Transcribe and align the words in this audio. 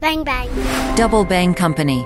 Bang 0.00 0.24
bang. 0.24 0.48
Double 0.96 1.26
Bang 1.28 1.54
Company. 1.54 2.02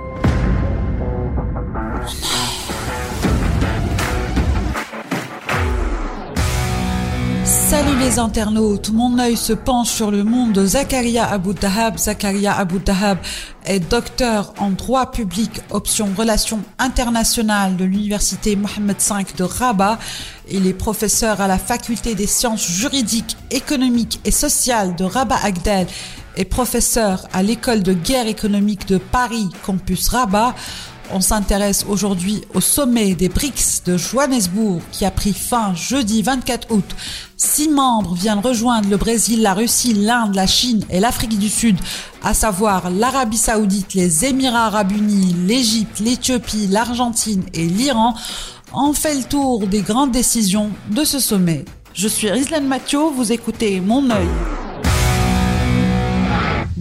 Salut 7.45 7.97
les 8.01 8.19
internautes, 8.19 8.91
mon 8.91 9.17
œil 9.21 9.37
se 9.37 9.53
penche 9.53 9.91
sur 9.91 10.11
le 10.11 10.25
monde 10.25 10.53
de 10.53 10.67
Zakaria 10.67 11.25
Abu 11.25 11.55
Tahab. 11.55 11.97
Zakaria 11.97 12.57
Abu 12.59 12.81
Tahab 12.81 13.19
est 13.65 13.79
docteur 13.79 14.53
en 14.59 14.71
droit 14.71 15.13
public, 15.13 15.61
option 15.71 16.09
relations 16.17 16.63
internationales 16.81 17.77
de 17.77 17.85
l'université 17.85 18.57
Mohammed 18.57 18.97
V 18.97 19.25
de 19.37 19.45
Rabat. 19.45 20.01
Il 20.51 20.67
est 20.67 20.75
professeur 20.75 21.41
à 21.41 21.47
la 21.47 21.59
faculté 21.59 22.17
des 22.17 22.27
sciences 22.27 22.67
juridiques, 22.67 23.37
économiques 23.53 24.21
et 24.25 24.33
sociales 24.33 24.97
de 24.97 25.05
Rabat 25.05 25.39
Agdel 25.45 25.87
et 26.37 26.45
professeur 26.45 27.27
à 27.33 27.43
l'école 27.43 27.83
de 27.83 27.93
guerre 27.93 28.27
économique 28.27 28.87
de 28.87 28.99
Paris, 28.99 29.49
campus 29.65 30.09
Rabat. 30.09 30.55
On 31.13 31.21
s'intéresse 31.21 31.85
aujourd'hui 31.89 32.43
au 32.55 32.61
sommet 32.61 33.15
des 33.15 33.29
BRICS 33.29 33.83
de 33.85 33.97
Johannesburg 33.97 34.81
qui 34.91 35.05
a 35.05 35.11
pris 35.11 35.35
fin 35.35 35.75
jeudi 35.75 36.23
24 36.23 36.73
août. 36.73 36.97
Six 37.37 37.69
membres 37.69 38.15
viennent 38.15 38.39
rejoindre 38.39 38.89
le 38.89 38.97
Brésil, 38.97 39.43
la 39.43 39.53
Russie, 39.53 39.93
l'Inde, 39.93 40.35
la 40.35 40.47
Chine 40.47 40.85
et 40.89 41.01
l'Afrique 41.01 41.39
du 41.39 41.51
Sud, 41.51 41.77
à 42.23 42.33
savoir 42.33 42.91
l'Arabie 42.91 43.37
Saoudite, 43.37 43.95
les 43.95 44.25
Émirats 44.25 44.67
Arabes 44.67 44.93
Unis, 44.93 45.37
l'Égypte, 45.47 46.01
l'Éthiopie, 46.01 46.69
l'Argentine 46.69 47.45
et 47.53 47.67
l'Iran. 47.67 48.15
On 48.73 48.93
fait 48.95 49.15
le 49.15 49.25
tour 49.25 49.67
des 49.67 49.83
grandes 49.83 50.11
décisions 50.11 50.71
de 50.91 51.05
ce 51.05 51.19
sommet. 51.19 51.65
Je 51.93 52.09
suis 52.09 52.31
Rizlan 52.31 52.63
Mathieu, 52.63 52.99
vous 53.15 53.31
écoutez 53.31 53.81
Mon 53.81 54.11
œil. 54.11 54.64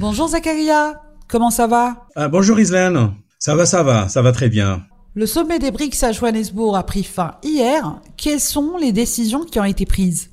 Bonjour 0.05 0.27
Zakaria, 0.27 1.01
comment 1.29 1.49
ça 1.49 1.65
va? 1.65 2.07
Ah, 2.17 2.27
bonjour 2.27 2.59
Islan, 2.59 3.13
ça 3.39 3.55
va, 3.55 3.65
ça 3.65 3.83
va, 3.83 4.09
ça 4.09 4.21
va 4.21 4.33
très 4.33 4.49
bien. 4.49 4.83
Le 5.15 5.25
sommet 5.25 5.59
des 5.59 5.71
BRICS 5.71 6.03
à 6.03 6.11
Johannesburg 6.11 6.75
a 6.75 6.83
pris 6.83 7.05
fin 7.05 7.35
hier. 7.41 8.01
Quelles 8.17 8.41
sont 8.41 8.75
les 8.75 8.91
décisions 8.91 9.45
qui 9.45 9.61
ont 9.61 9.63
été 9.63 9.85
prises? 9.85 10.29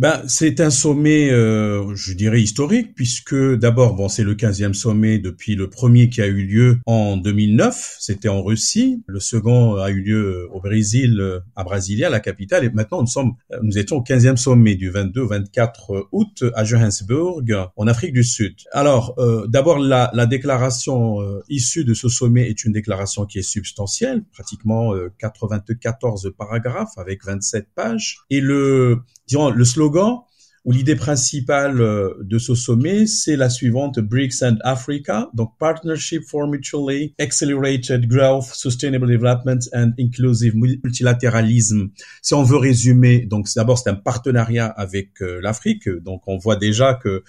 Ben, 0.00 0.22
c'est 0.28 0.60
un 0.60 0.70
sommet, 0.70 1.30
euh, 1.30 1.94
je 1.94 2.14
dirais, 2.14 2.40
historique, 2.40 2.94
puisque 2.94 3.36
d'abord, 3.56 3.96
bon, 3.96 4.08
c'est 4.08 4.22
le 4.22 4.34
15e 4.34 4.72
sommet 4.72 5.18
depuis 5.18 5.56
le 5.56 5.68
premier 5.68 6.08
qui 6.08 6.22
a 6.22 6.26
eu 6.26 6.42
lieu 6.42 6.78
en 6.86 7.18
2009, 7.18 7.96
c'était 8.00 8.30
en 8.30 8.42
Russie. 8.42 9.02
Le 9.06 9.20
second 9.20 9.74
a 9.74 9.90
eu 9.90 10.00
lieu 10.00 10.48
au 10.52 10.60
Brésil, 10.62 11.20
euh, 11.20 11.40
à 11.54 11.64
Brasilia, 11.64 12.08
la 12.08 12.20
capitale. 12.20 12.64
Et 12.64 12.70
maintenant, 12.70 13.02
nous 13.02 13.08
sommes, 13.08 13.34
euh, 13.52 13.58
nous 13.62 13.76
étions 13.76 13.96
au 13.96 14.02
15e 14.02 14.38
sommet 14.38 14.74
du 14.74 14.88
22 14.88 15.20
au 15.20 15.28
24 15.28 16.08
août 16.12 16.44
à 16.54 16.64
Johannesburg, 16.64 17.42
en 17.76 17.86
Afrique 17.86 18.14
du 18.14 18.24
Sud. 18.24 18.54
Alors, 18.72 19.14
euh, 19.18 19.46
d'abord, 19.48 19.78
la, 19.78 20.10
la 20.14 20.24
déclaration 20.24 21.20
euh, 21.20 21.42
issue 21.50 21.84
de 21.84 21.92
ce 21.92 22.08
sommet 22.08 22.48
est 22.48 22.64
une 22.64 22.72
déclaration 22.72 23.26
qui 23.26 23.38
est 23.38 23.42
substantielle, 23.42 24.24
pratiquement 24.32 24.94
euh, 24.94 25.12
94 25.18 26.32
paragraphes 26.38 26.96
avec 26.96 27.22
27 27.22 27.66
pages. 27.74 28.20
Et 28.30 28.40
le, 28.40 29.00
le 29.32 29.64
slogan 29.64 30.18
ou 30.64 30.72
l'idée 30.72 30.96
principale 30.96 31.80
euh, 31.80 32.10
de 32.20 32.38
ce 32.38 32.54
sommet, 32.54 33.06
c'est 33.06 33.36
la 33.36 33.48
suivante, 33.48 33.98
BRICS 33.98 34.42
and 34.42 34.56
Africa, 34.62 35.30
donc 35.32 35.52
Partnership 35.58 36.22
for 36.28 36.46
Mutually 36.46 37.14
Accelerated 37.18 38.06
Growth, 38.06 38.52
Sustainable 38.52 39.08
Development 39.08 39.60
and 39.72 39.92
Inclusive 39.98 40.54
Multilateralism. 40.54 41.88
Si 42.20 42.34
on 42.34 42.42
veut 42.42 42.58
résumer, 42.58 43.24
donc 43.24 43.48
d'abord 43.56 43.78
c'est 43.78 43.88
un 43.88 43.94
partenariat 43.94 44.66
avec 44.66 45.22
euh, 45.22 45.40
l'Afrique, 45.40 45.88
donc 45.88 46.22
on 46.26 46.36
voit 46.36 46.56
déjà 46.56 46.92
que 46.92 47.24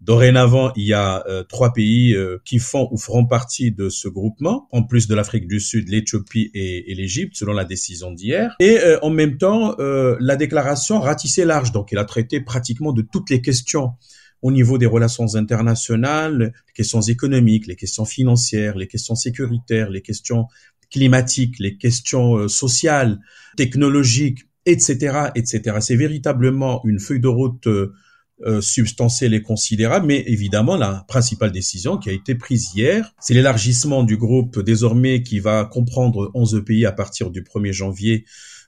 Dorénavant, 0.00 0.72
il 0.76 0.84
y 0.86 0.94
a 0.94 1.22
euh, 1.28 1.44
trois 1.44 1.74
pays 1.74 2.14
euh, 2.14 2.38
qui 2.46 2.58
font 2.58 2.88
ou 2.90 2.96
feront 2.96 3.26
partie 3.26 3.70
de 3.70 3.90
ce 3.90 4.08
groupement, 4.08 4.66
en 4.72 4.82
plus 4.82 5.08
de 5.08 5.14
l'Afrique 5.14 5.46
du 5.46 5.60
Sud, 5.60 5.90
l'Éthiopie 5.90 6.50
et, 6.54 6.90
et 6.90 6.94
l'Égypte, 6.94 7.36
selon 7.36 7.52
la 7.52 7.66
décision 7.66 8.10
d'hier. 8.10 8.56
Et 8.60 8.78
euh, 8.78 8.98
en 9.02 9.10
même 9.10 9.36
temps, 9.36 9.74
euh, 9.78 10.16
la 10.18 10.36
déclaration 10.36 11.00
ratissait 11.00 11.44
large, 11.44 11.72
donc 11.72 11.92
elle 11.92 11.98
a 11.98 12.06
traité 12.06 12.40
pratiquement 12.40 12.92
de 12.94 13.02
toutes 13.02 13.28
les 13.28 13.42
questions 13.42 13.92
au 14.40 14.50
niveau 14.50 14.78
des 14.78 14.86
relations 14.86 15.34
internationales, 15.34 16.54
les 16.66 16.72
questions 16.72 17.02
économiques, 17.02 17.66
les 17.66 17.76
questions 17.76 18.06
financières, 18.06 18.78
les 18.78 18.86
questions 18.86 19.14
sécuritaires, 19.14 19.90
les 19.90 20.00
questions 20.00 20.46
climatiques, 20.90 21.58
les 21.58 21.76
questions 21.76 22.36
euh, 22.36 22.48
sociales, 22.48 23.18
technologiques, 23.58 24.40
etc., 24.64 25.28
etc. 25.34 25.76
C'est 25.80 25.96
véritablement 25.96 26.80
une 26.86 27.00
feuille 27.00 27.20
de 27.20 27.28
route 27.28 27.68
euh, 28.46 28.60
substantielle 28.60 29.34
et 29.34 29.42
considérable, 29.42 30.06
mais 30.06 30.24
évidemment 30.26 30.76
la 30.76 31.04
principale 31.08 31.52
décision 31.52 31.98
qui 31.98 32.10
a 32.10 32.12
été 32.12 32.34
prise 32.34 32.70
hier, 32.74 33.12
c'est 33.20 33.34
l'élargissement 33.34 34.02
du 34.02 34.16
groupe 34.16 34.60
désormais 34.60 35.22
qui 35.22 35.40
va 35.40 35.64
comprendre 35.64 36.30
11 36.34 36.62
pays 36.64 36.86
à 36.86 36.92
partir 36.92 37.30
du 37.30 37.42
1er 37.42 37.72
janvier 37.72 38.24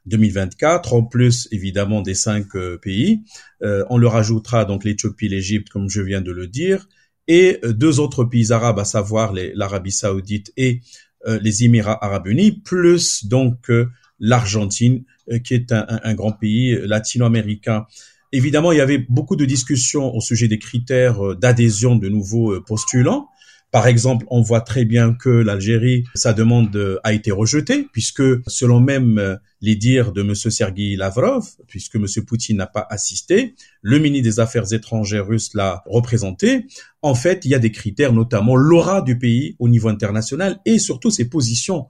2024, 0.06 0.94
en 0.94 1.02
plus 1.04 1.48
évidemment 1.52 2.02
des 2.02 2.14
cinq 2.14 2.56
euh, 2.56 2.78
pays. 2.78 3.22
Euh, 3.62 3.84
on 3.90 3.98
leur 3.98 4.16
ajoutera 4.16 4.64
donc 4.64 4.84
l'Éthiopie, 4.84 5.28
l'Égypte, 5.28 5.68
comme 5.68 5.88
je 5.88 6.02
viens 6.02 6.20
de 6.20 6.32
le 6.32 6.46
dire, 6.46 6.88
et 7.28 7.58
euh, 7.64 7.72
deux 7.72 8.00
autres 8.00 8.24
pays 8.24 8.52
arabes, 8.52 8.78
à 8.78 8.84
savoir 8.84 9.32
l'Arabie 9.54 9.92
saoudite 9.92 10.52
et 10.56 10.80
euh, 11.26 11.38
les 11.40 11.64
Émirats 11.64 12.04
arabes 12.04 12.26
unis, 12.26 12.52
plus 12.52 13.26
donc 13.26 13.70
l'Argentine, 14.18 15.04
qui 15.44 15.54
est 15.54 15.72
un 15.72 16.14
grand 16.14 16.32
pays 16.32 16.76
latino-américain. 16.84 17.86
Évidemment, 18.32 18.72
il 18.72 18.78
y 18.78 18.80
avait 18.80 18.98
beaucoup 18.98 19.36
de 19.36 19.44
discussions 19.44 20.14
au 20.14 20.20
sujet 20.22 20.48
des 20.48 20.58
critères 20.58 21.24
euh, 21.24 21.34
d'adhésion 21.34 21.96
de 21.96 22.08
nouveaux 22.08 22.54
euh, 22.54 22.64
postulants. 22.64 23.28
Par 23.70 23.86
exemple, 23.86 24.26
on 24.30 24.42
voit 24.42 24.60
très 24.60 24.84
bien 24.84 25.14
que 25.14 25.30
l'Algérie, 25.30 26.04
sa 26.14 26.32
demande 26.32 26.74
euh, 26.76 26.98
a 27.04 27.12
été 27.12 27.30
rejetée, 27.30 27.86
puisque 27.92 28.22
selon 28.46 28.80
même 28.80 29.38
les 29.60 29.76
dires 29.76 30.12
de 30.12 30.22
M. 30.22 30.34
Sergei 30.34 30.96
Lavrov, 30.96 31.46
puisque 31.68 31.96
M. 31.96 32.06
Poutine 32.26 32.56
n'a 32.58 32.66
pas 32.66 32.86
assisté, 32.90 33.54
le 33.80 33.98
ministre 33.98 34.24
des 34.24 34.40
Affaires 34.40 34.72
étrangères 34.72 35.26
russe 35.26 35.52
l'a 35.54 35.82
représenté. 35.86 36.66
En 37.00 37.14
fait, 37.14 37.44
il 37.44 37.50
y 37.50 37.54
a 37.54 37.58
des 37.58 37.72
critères, 37.72 38.12
notamment 38.12 38.56
l'aura 38.56 39.00
du 39.00 39.18
pays 39.18 39.56
au 39.58 39.68
niveau 39.68 39.88
international 39.88 40.58
et 40.66 40.78
surtout 40.78 41.10
ses 41.10 41.28
positions 41.28 41.86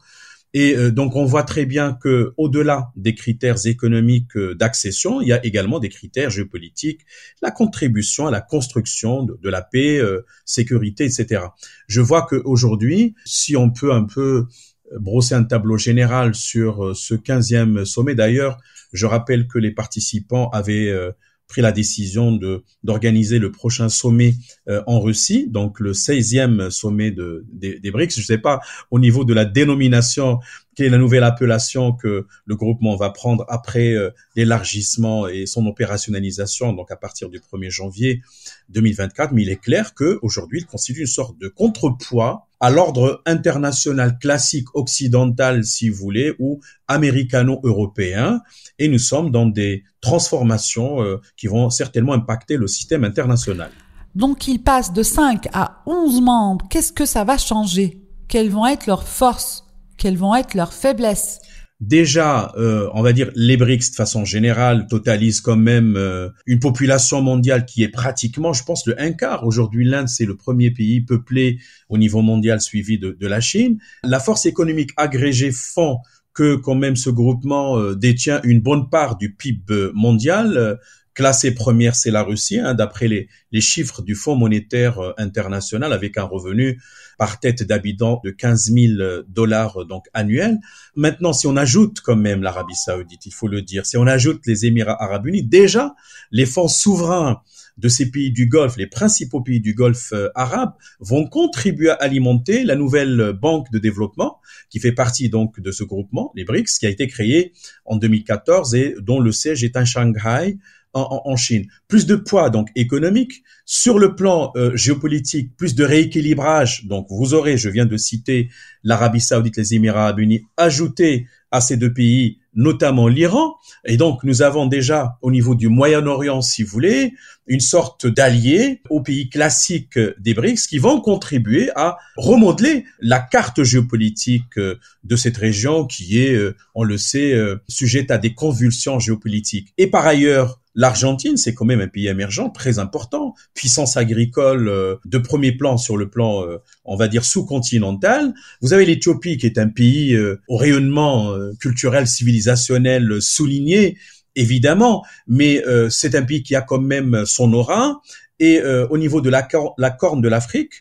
et 0.55 0.77
euh, 0.77 0.91
donc 0.91 1.17
on 1.17 1.25
voit 1.25 1.45
très 1.45 1.65
bien 1.65 1.95
que 1.95 2.35
au-delà 2.37 2.93
des 2.97 3.15
critères 3.15 3.67
économiques 3.67 4.37
euh, 4.37 4.55
d'accession, 4.55 5.21
il 5.21 5.29
y 5.29 5.33
a 5.33 5.45
également 5.45 5.79
des 5.79 5.89
critères 5.89 6.31
géopolitiques, 6.31 7.07
la 7.41 7.51
contribution 7.51 8.27
à 8.27 8.31
la 8.31 8.41
construction 8.41 9.23
de, 9.23 9.49
la 9.49 9.63
paix, 9.63 9.99
euh, 9.99 10.25
sécurité, 10.45 11.05
etc. 11.05 11.45
Je 11.89 12.01
vois 12.01 12.27
qu'aujourd'hui, 12.27 13.15
si 13.25 13.57
on 13.57 13.71
peut 13.71 13.93
un 13.93 14.05
peu 14.05 14.47
euh, 14.93 14.99
brosser 14.99 15.35
un 15.35 15.45
tableau 15.45 15.79
général 15.79 16.35
sur 16.35 16.95
ce 16.95 17.15
15e 17.15 17.85
sommet, 17.85 18.15
d'ailleurs, 18.15 18.59
je 18.93 19.07
rappelle 19.07 19.47
que 19.47 19.59
les 19.59 19.71
participants 19.71 20.51
avaient 20.51 20.89
euh, 20.89 21.13
pris 21.49 21.63
la 21.63 21.73
décision 21.73 22.33
de 22.33 22.63
d'organiser 22.83 23.39
le 23.39 23.51
prochain 23.51 23.89
sommet 23.89 24.37
euh, 24.69 24.83
en 24.87 25.01
Russie, 25.01 25.49
donc 25.49 25.81
le 25.81 25.93
16e 25.93 26.71
sommet 26.71 27.11
de, 27.11 27.45
des, 27.53 27.79
des 27.81 27.91
BRICS. 27.91 28.15
Je 28.17 28.21
ne 28.21 28.27
sais 28.27 28.39
pas 28.39 28.61
au 28.91 28.99
niveau 28.99 29.25
de 29.25 29.35
la 29.35 29.45
dénomination 29.45 30.39
quelle 30.75 30.87
est 30.87 30.91
la 30.91 30.99
nouvelle 30.99 31.25
appellation 31.25 31.93
que 31.93 32.27
le 32.47 32.57
groupement 32.57 32.97
va 32.97 33.11
prendre 33.11 33.45
après 33.49 33.93
euh, 33.93 34.11
l'élargissement 34.37 35.29
et 35.29 35.47
son 35.47 35.67
opérationnalisation, 35.67 36.73
donc 36.73 36.91
à 36.91 36.97
partir 36.97 37.29
du 37.29 37.41
1er 37.41 37.71
janvier 37.71 38.23
2024. 38.71 39.33
Mais 39.33 39.43
il 39.43 39.51
est 39.51 39.61
clair 39.61 39.95
que 39.95 40.19
aujourd'hui, 40.23 40.61
il 40.61 40.67
constitue 40.67 41.01
une 41.01 41.07
sorte 41.07 41.39
de 41.39 41.49
contrepoids 41.49 42.47
à 42.61 42.71
l'ordre 42.71 43.23
international 43.27 44.19
classique 44.19 44.69
occidental, 44.75 45.65
si 45.65 45.89
vous 45.89 45.97
voulez, 45.97 46.35
ou 46.39 46.61
américano-européen. 46.89 48.41
Et 48.79 48.89
nous 48.89 48.99
sommes 48.99 49.31
dans 49.31 49.47
des 49.47 49.85
transformations 50.01 51.03
euh, 51.03 51.21
qui 51.37 51.49
vont 51.49 51.71
certainement 51.71 52.15
impacter 52.15 52.57
le 52.57 52.67
système 52.67 53.05
international. 53.05 53.71
Donc 54.15 54.47
il 54.47 54.63
passe 54.63 54.93
de 54.93 55.03
5 55.03 55.49
à 55.53 55.83
11 55.87 56.21
membres. 56.21 56.67
Qu'est-ce 56.69 56.93
que 56.93 57.07
ça 57.07 57.25
va 57.25 57.39
changer? 57.39 58.03
Quelles 58.29 58.51
vont 58.51 58.67
être 58.67 58.87
leurs 58.87 59.09
forces? 59.09 59.65
Quelles 59.97 60.17
vont 60.17 60.35
être 60.35 60.55
leurs 60.55 60.73
faiblesses? 60.73 61.41
Déjà, 61.81 62.53
euh, 62.57 62.89
on 62.95 63.03
va 63.03 63.13
dire, 63.13 63.31
les 63.35 63.57
BRICS 63.57 63.91
de 63.91 63.97
façon 63.97 64.25
générale 64.25 64.87
totalisent 64.87 65.41
quand 65.41 65.57
même 65.57 65.97
euh, 65.97 66.29
une 66.47 66.61
population 66.61 67.21
mondiale 67.23 67.67
qui 67.67 67.83
est 67.83 67.89
pratiquement, 67.89 68.53
je 68.53 68.63
pense, 68.63 68.87
le 68.87 69.01
un 69.01 69.13
quart. 69.13 69.45
Aujourd'hui, 69.45 69.85
l'Inde, 69.85 70.09
c'est 70.09 70.25
le 70.25 70.37
premier 70.37 70.71
pays 70.71 71.01
peuplé 71.01 71.59
au 71.89 71.99
niveau 71.99 72.23
mondial 72.23 72.61
suivi 72.61 72.99
de, 72.99 73.17
de 73.19 73.27
la 73.27 73.41
Chine. 73.41 73.79
La 74.05 74.21
force 74.21 74.47
économique 74.47 74.91
agrégée 74.97 75.51
font 75.51 75.99
que 76.35 76.55
quand 76.55 76.77
même 76.77 76.95
ce 76.95 77.11
groupement 77.11 77.77
euh, 77.79 77.97
détient 77.97 78.41
une 78.45 78.61
bonne 78.61 78.89
part 78.89 79.17
du 79.17 79.35
PIB 79.35 79.91
mondial. 79.93 80.79
Euh, 81.13 81.23
Classée 81.23 81.55
première, 81.55 81.95
c'est 81.95 82.11
la 82.11 82.23
Russie, 82.23 82.59
hein, 82.59 82.75
d'après 82.75 83.09
les, 83.09 83.61
chiffres 83.61 84.03
du 84.03 84.15
Fonds 84.15 84.37
monétaire 84.37 84.99
euh, 84.99 85.13
international, 85.19 85.93
avec 85.93 86.19
un 86.19 86.25
revenu 86.25 86.81
par 87.19 87.39
tête 87.39 87.63
d'habitant 87.63 88.21
de 88.25 88.31
15 88.31 88.73
000 88.73 89.23
dollars 89.29 89.85
donc 89.85 90.07
annuels. 90.15 90.59
Maintenant, 90.97 91.33
si 91.33 91.47
on 91.47 91.57
ajoute 91.57 92.01
quand 92.01 92.17
même 92.17 92.43
l'Arabie 92.43 92.75
Saoudite, 92.75 93.27
il 93.27 93.33
faut 93.33 93.49
le 93.49 93.63
dire, 93.63 93.87
si 93.87 93.97
on 93.97 94.07
ajoute 94.07 94.47
les 94.47 94.67
Émirats 94.67 95.01
Arabes 95.01 95.27
Unis, 95.27 95.45
déjà 95.45 95.95
les 96.31 96.47
fonds 96.47 96.69
souverains 96.69 97.43
de 97.79 97.89
ces 97.89 98.11
pays 98.11 98.31
du 98.31 98.47
Golfe, 98.47 98.77
les 98.77 98.87
principaux 98.87 99.41
pays 99.41 99.61
du 99.61 99.75
Golfe 99.75 100.13
euh, 100.13 100.29
arabe, 100.35 100.73
vont 101.01 101.27
contribuer 101.27 101.91
à 101.91 101.95
alimenter 101.95 102.65
la 102.65 102.77
nouvelle 102.77 103.33
banque 103.33 103.71
de 103.73 103.79
développement 103.79 104.41
qui 104.71 104.81
fait 104.81 104.93
partie 104.93 105.29
donc 105.29 105.61
de 105.61 105.71
ce 105.71 105.85
groupement, 105.85 106.33
les 106.37 106.45
BRICS, 106.45 106.79
qui 106.79 106.87
a 106.87 106.91
été 106.91 107.07
créé 107.07 107.53
en 107.85 107.97
2014 107.97 108.75
et 108.75 108.95
dont 109.01 109.21
le 109.21 109.33
siège 109.33 109.65
est 109.65 109.77
à 109.77 109.85
Shanghai, 109.85 110.59
en, 110.95 111.37
Chine. 111.37 111.67
Plus 111.89 112.07
de 112.07 112.17
poids 112.17 112.51
donc 112.51 112.69
économique 112.75 113.43
sur 113.65 113.99
le 113.99 114.15
plan 114.15 114.53
euh, 114.57 114.77
géopolitique, 114.77 115.57
plus 115.57 115.75
de 115.75 115.85
rééquilibrage. 115.85 116.85
Donc 116.87 117.07
vous 117.09 117.35
aurez, 117.35 117.57
je 117.57 117.71
viens 117.71 117.87
de 117.87 117.97
citer 117.97 118.51
l'Arabie 118.85 119.21
Saoudite, 119.21 119.57
les 119.57 119.75
Émirats 119.75 120.03
Arabes 120.03 120.21
Unis, 120.21 120.43
ajouté 120.57 121.27
à 121.51 121.61
ces 121.61 121.77
deux 121.77 121.93
pays, 121.93 122.39
notamment 122.55 123.09
l'Iran. 123.09 123.57
Et 123.85 123.97
donc 123.97 124.25
nous 124.25 124.43
avons 124.43 124.67
déjà 124.67 125.19
au 125.23 125.31
niveau 125.31 125.55
du 125.55 125.69
Moyen-Orient, 125.69 126.43
si 126.43 126.63
vous 126.63 126.71
voulez, 126.71 127.15
une 127.47 127.61
sorte 127.61 128.07
d'allié 128.07 128.81
aux 128.91 129.01
pays 129.01 129.29
classiques 129.29 129.99
des 130.19 130.35
BRICS 130.35 130.67
qui 130.69 130.79
vont 130.79 131.01
contribuer 131.01 131.71
à 131.75 131.99
remodeler 132.17 132.85
la 133.01 133.21
carte 133.21 133.63
géopolitique 133.63 134.59
euh, 134.59 134.79
de 135.05 135.17
cette 135.17 135.37
région 135.37 135.85
qui 135.85 136.21
est, 136.21 136.35
euh, 136.35 136.55
on 136.75 136.85
le 136.85 136.99
sait, 136.99 137.35
sujette 137.69 138.11
à 138.11 138.19
des 138.19 138.35
convulsions 138.35 138.99
géopolitiques. 138.99 139.73
Et 139.79 139.89
par 139.89 140.07
ailleurs, 140.07 140.63
L'Argentine, 140.75 141.37
c'est 141.37 141.53
quand 141.55 141.67
même 141.67 141.81
un 141.81 141.89
pays 141.89 142.09
émergent 142.09 142.51
très 142.53 142.79
important, 142.79 143.35
puissance 143.55 143.97
agricole 143.97 144.69
euh, 144.69 144.97
de 145.05 145.19
premier 145.19 145.53
plan 145.53 145.77
sur 145.77 145.99
le 145.99 146.09
plan, 146.09 146.47
euh, 146.47 146.59
on 146.85 146.97
va 146.97 147.09
dire, 147.09 147.25
sous-continental. 147.25 148.33
Vous 148.63 148.73
avez 148.73 148.87
l'Éthiopie, 148.87 149.37
qui 149.37 149.47
est 149.47 149.59
un 149.59 149.69
pays 149.69 150.15
euh, 150.15 150.41
au 150.49 150.57
rayonnement 150.57 151.35
culturel, 151.61 152.07
civilisationnel 152.43 153.21
souligné, 153.21 153.99
évidemment, 154.37 155.05
mais 155.27 155.63
c'est 155.91 156.15
un 156.15 156.23
pays 156.23 156.43
qui 156.43 156.55
a 156.55 156.63
quand 156.63 156.81
même 156.81 157.25
son 157.27 157.53
aura. 157.53 158.01
Et 158.41 158.61
au 158.91 158.99
niveau 158.99 159.21
de 159.21 159.31
la, 159.31 159.43
corne 159.43 160.21
de 160.21 160.29
l'Afrique, 160.29 160.73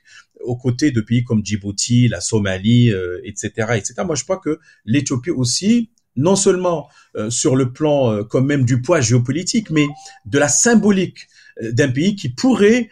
aux 0.41 0.57
côtés 0.57 0.91
de 0.91 1.01
pays 1.01 1.23
comme 1.23 1.45
Djibouti, 1.45 2.07
la 2.07 2.21
Somalie, 2.21 2.91
etc., 3.23 3.51
etc. 3.75 3.93
Moi, 4.05 4.15
je 4.15 4.23
crois 4.23 4.37
que 4.37 4.59
l'Éthiopie 4.85 5.31
aussi 5.31 5.89
non 6.15 6.35
seulement 6.35 6.89
euh, 7.15 7.29
sur 7.29 7.55
le 7.55 7.71
plan 7.71 8.11
euh, 8.11 8.23
quand 8.23 8.41
même 8.41 8.65
du 8.65 8.81
poids 8.81 9.01
géopolitique, 9.01 9.69
mais 9.69 9.87
de 10.25 10.39
la 10.39 10.47
symbolique 10.47 11.27
euh, 11.61 11.71
d'un 11.71 11.89
pays 11.89 12.15
qui 12.15 12.29
pourrait 12.29 12.89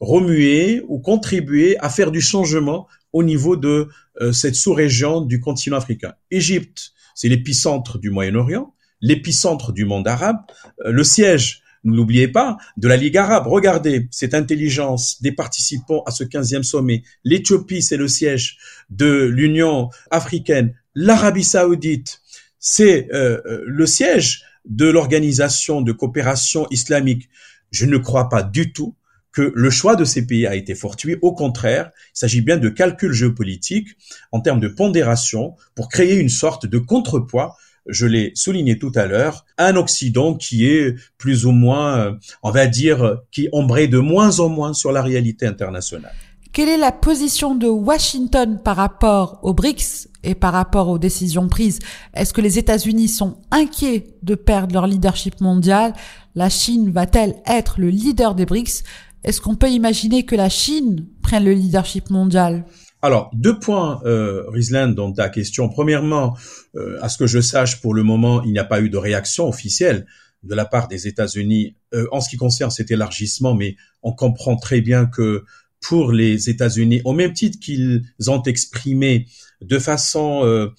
remuer 0.00 0.82
ou 0.88 0.98
contribuer 0.98 1.78
à 1.78 1.88
faire 1.88 2.10
du 2.10 2.20
changement 2.20 2.88
au 3.12 3.22
niveau 3.22 3.56
de 3.56 3.86
cette 4.32 4.56
sous-région 4.56 5.20
du 5.20 5.38
continent 5.38 5.76
africain. 5.76 6.14
Égypte, 6.32 6.90
c'est 7.16 7.28
l'épicentre 7.28 7.98
du 7.98 8.10
Moyen-Orient, 8.10 8.72
l'épicentre 9.00 9.72
du 9.72 9.84
monde 9.84 10.06
arabe, 10.06 10.38
le 10.84 11.02
siège 11.02 11.64
ne 11.86 11.96
l'oubliez 11.96 12.28
pas, 12.28 12.58
de 12.76 12.88
la 12.88 12.96
Ligue 12.96 13.16
arabe. 13.16 13.46
Regardez 13.46 14.08
cette 14.10 14.34
intelligence 14.34 15.22
des 15.22 15.32
participants 15.32 16.02
à 16.06 16.10
ce 16.10 16.24
15e 16.24 16.62
sommet. 16.62 17.02
L'Éthiopie, 17.24 17.82
c'est 17.82 17.96
le 17.96 18.08
siège 18.08 18.58
de 18.90 19.24
l'Union 19.24 19.90
africaine. 20.10 20.74
L'Arabie 20.94 21.44
saoudite, 21.44 22.20
c'est 22.58 23.08
euh, 23.12 23.40
euh, 23.46 23.62
le 23.66 23.86
siège 23.86 24.42
de 24.64 24.86
l'organisation 24.86 25.80
de 25.80 25.92
coopération 25.92 26.66
islamique. 26.70 27.28
Je 27.70 27.86
ne 27.86 27.98
crois 27.98 28.28
pas 28.28 28.42
du 28.42 28.72
tout 28.72 28.94
que 29.36 29.52
le 29.54 29.68
choix 29.68 29.96
de 29.96 30.04
ces 30.04 30.26
pays 30.26 30.46
a 30.46 30.54
été 30.54 30.74
fortuit. 30.74 31.16
Au 31.20 31.34
contraire, 31.34 31.90
il 32.14 32.18
s'agit 32.18 32.40
bien 32.40 32.56
de 32.56 32.70
calculs 32.70 33.12
géopolitiques 33.12 33.90
en 34.32 34.40
termes 34.40 34.60
de 34.60 34.68
pondération 34.68 35.56
pour 35.74 35.90
créer 35.90 36.16
une 36.16 36.30
sorte 36.30 36.64
de 36.64 36.78
contrepoids 36.78 37.54
je 37.88 38.04
l'ai 38.04 38.32
souligné 38.34 38.80
tout 38.80 38.90
à 38.96 39.06
l'heure, 39.06 39.44
un 39.58 39.76
Occident 39.76 40.34
qui 40.34 40.66
est 40.66 40.96
plus 41.18 41.46
ou 41.46 41.52
moins, 41.52 41.98
euh, 41.98 42.12
on 42.42 42.50
va 42.50 42.66
dire, 42.66 43.18
qui 43.30 43.48
ombré 43.52 43.86
de 43.86 43.98
moins 43.98 44.40
en 44.40 44.48
moins 44.48 44.72
sur 44.72 44.90
la 44.90 45.02
réalité 45.02 45.46
internationale. 45.46 46.12
Quelle 46.52 46.68
est 46.70 46.78
la 46.78 46.90
position 46.90 47.54
de 47.54 47.68
Washington 47.68 48.58
par 48.64 48.76
rapport 48.76 49.40
aux 49.42 49.52
BRICS 49.52 50.08
et 50.24 50.34
par 50.34 50.54
rapport 50.54 50.88
aux 50.88 50.98
décisions 50.98 51.48
prises? 51.48 51.80
Est-ce 52.14 52.32
que 52.32 52.40
les 52.40 52.58
États-Unis 52.58 53.08
sont 53.08 53.36
inquiets 53.50 54.16
de 54.22 54.34
perdre 54.34 54.72
leur 54.72 54.86
leadership 54.86 55.40
mondial? 55.42 55.92
La 56.34 56.48
Chine 56.48 56.90
va-t-elle 56.90 57.36
être 57.46 57.78
le 57.78 57.90
leader 57.90 58.34
des 58.34 58.46
BRICS? 58.46 58.84
Est-ce 59.26 59.40
qu'on 59.40 59.56
peut 59.56 59.68
imaginer 59.68 60.24
que 60.24 60.36
la 60.36 60.48
Chine 60.48 61.08
prenne 61.20 61.44
le 61.44 61.52
leadership 61.52 62.10
mondial? 62.10 62.64
Alors, 63.02 63.30
deux 63.34 63.58
points, 63.58 64.00
euh, 64.04 64.44
Risland, 64.48 64.94
dans 64.94 65.12
ta 65.12 65.28
question. 65.28 65.68
Premièrement, 65.68 66.36
euh, 66.76 66.96
à 67.02 67.08
ce 67.08 67.18
que 67.18 67.26
je 67.26 67.40
sache, 67.40 67.80
pour 67.80 67.92
le 67.92 68.04
moment, 68.04 68.42
il 68.44 68.52
n'y 68.52 68.58
a 68.60 68.64
pas 68.64 68.80
eu 68.80 68.88
de 68.88 68.96
réaction 68.96 69.48
officielle 69.48 70.06
de 70.44 70.54
la 70.54 70.64
part 70.64 70.86
des 70.86 71.08
États-Unis 71.08 71.74
euh, 71.92 72.06
en 72.12 72.20
ce 72.20 72.28
qui 72.28 72.36
concerne 72.36 72.70
cet 72.70 72.92
élargissement, 72.92 73.54
mais 73.54 73.76
on 74.02 74.12
comprend 74.12 74.56
très 74.56 74.80
bien 74.80 75.06
que 75.06 75.44
pour 75.80 76.12
les 76.12 76.48
États-Unis, 76.48 77.02
au 77.04 77.12
même 77.12 77.32
titre 77.32 77.58
qu'ils 77.58 78.04
ont 78.28 78.42
exprimé 78.42 79.26
de 79.60 79.78
façon 79.78 80.44
euh, 80.44 80.72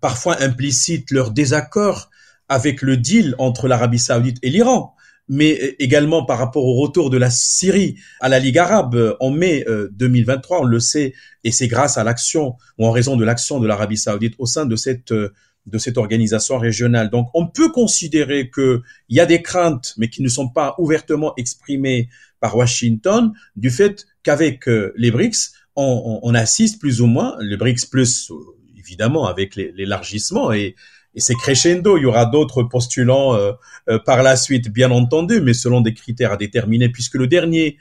parfois 0.00 0.40
implicite 0.40 1.10
leur 1.10 1.32
désaccord 1.32 2.10
avec 2.48 2.82
le 2.82 2.96
deal 2.96 3.34
entre 3.38 3.66
l'Arabie 3.66 3.98
saoudite 3.98 4.38
et 4.42 4.50
l'Iran, 4.50 4.94
mais 5.28 5.76
également 5.78 6.24
par 6.24 6.38
rapport 6.38 6.64
au 6.64 6.74
retour 6.74 7.10
de 7.10 7.16
la 7.16 7.30
Syrie 7.30 7.96
à 8.20 8.28
la 8.28 8.38
Ligue 8.38 8.58
arabe 8.58 9.16
en 9.20 9.30
mai 9.30 9.64
2023, 9.92 10.58
euh, 10.58 10.60
on 10.62 10.64
le 10.64 10.80
sait, 10.80 11.14
et 11.44 11.50
c'est 11.50 11.68
grâce 11.68 11.98
à 11.98 12.04
l'action 12.04 12.56
ou 12.78 12.86
en 12.86 12.90
raison 12.90 13.16
de 13.16 13.24
l'action 13.24 13.60
de 13.60 13.66
l'Arabie 13.66 13.96
saoudite 13.96 14.34
au 14.38 14.46
sein 14.46 14.66
de 14.66 14.76
cette 14.76 15.12
euh, 15.12 15.32
de 15.66 15.78
cette 15.78 15.96
organisation 15.96 16.58
régionale. 16.58 17.08
Donc, 17.08 17.30
on 17.32 17.46
peut 17.46 17.70
considérer 17.70 18.50
qu'il 18.50 18.82
y 19.08 19.18
a 19.18 19.24
des 19.24 19.40
craintes, 19.40 19.94
mais 19.96 20.10
qui 20.10 20.20
ne 20.20 20.28
sont 20.28 20.50
pas 20.50 20.74
ouvertement 20.76 21.32
exprimées 21.38 22.10
par 22.38 22.54
Washington, 22.54 23.32
du 23.56 23.70
fait 23.70 24.06
qu'avec 24.22 24.68
euh, 24.68 24.92
les 24.98 25.10
BRICS, 25.10 25.54
on, 25.74 26.20
on, 26.22 26.34
assiste 26.34 26.78
plus 26.78 27.00
ou 27.00 27.06
moins, 27.06 27.34
les 27.40 27.56
BRICS 27.56 27.86
plus, 27.86 28.30
évidemment, 28.76 29.26
avec 29.26 29.56
l'élargissement, 29.56 30.52
et, 30.52 30.76
et 31.14 31.20
c'est 31.20 31.34
crescendo. 31.34 31.96
Il 31.96 32.02
y 32.02 32.06
aura 32.06 32.26
d'autres 32.26 32.62
postulants 32.62 33.34
euh, 33.34 33.52
euh, 33.88 33.98
par 33.98 34.22
la 34.22 34.36
suite, 34.36 34.70
bien 34.70 34.90
entendu, 34.90 35.40
mais 35.40 35.54
selon 35.54 35.80
des 35.80 35.94
critères 35.94 36.32
à 36.32 36.36
déterminer, 36.36 36.88
puisque 36.88 37.14
le 37.14 37.26
dernier, 37.26 37.78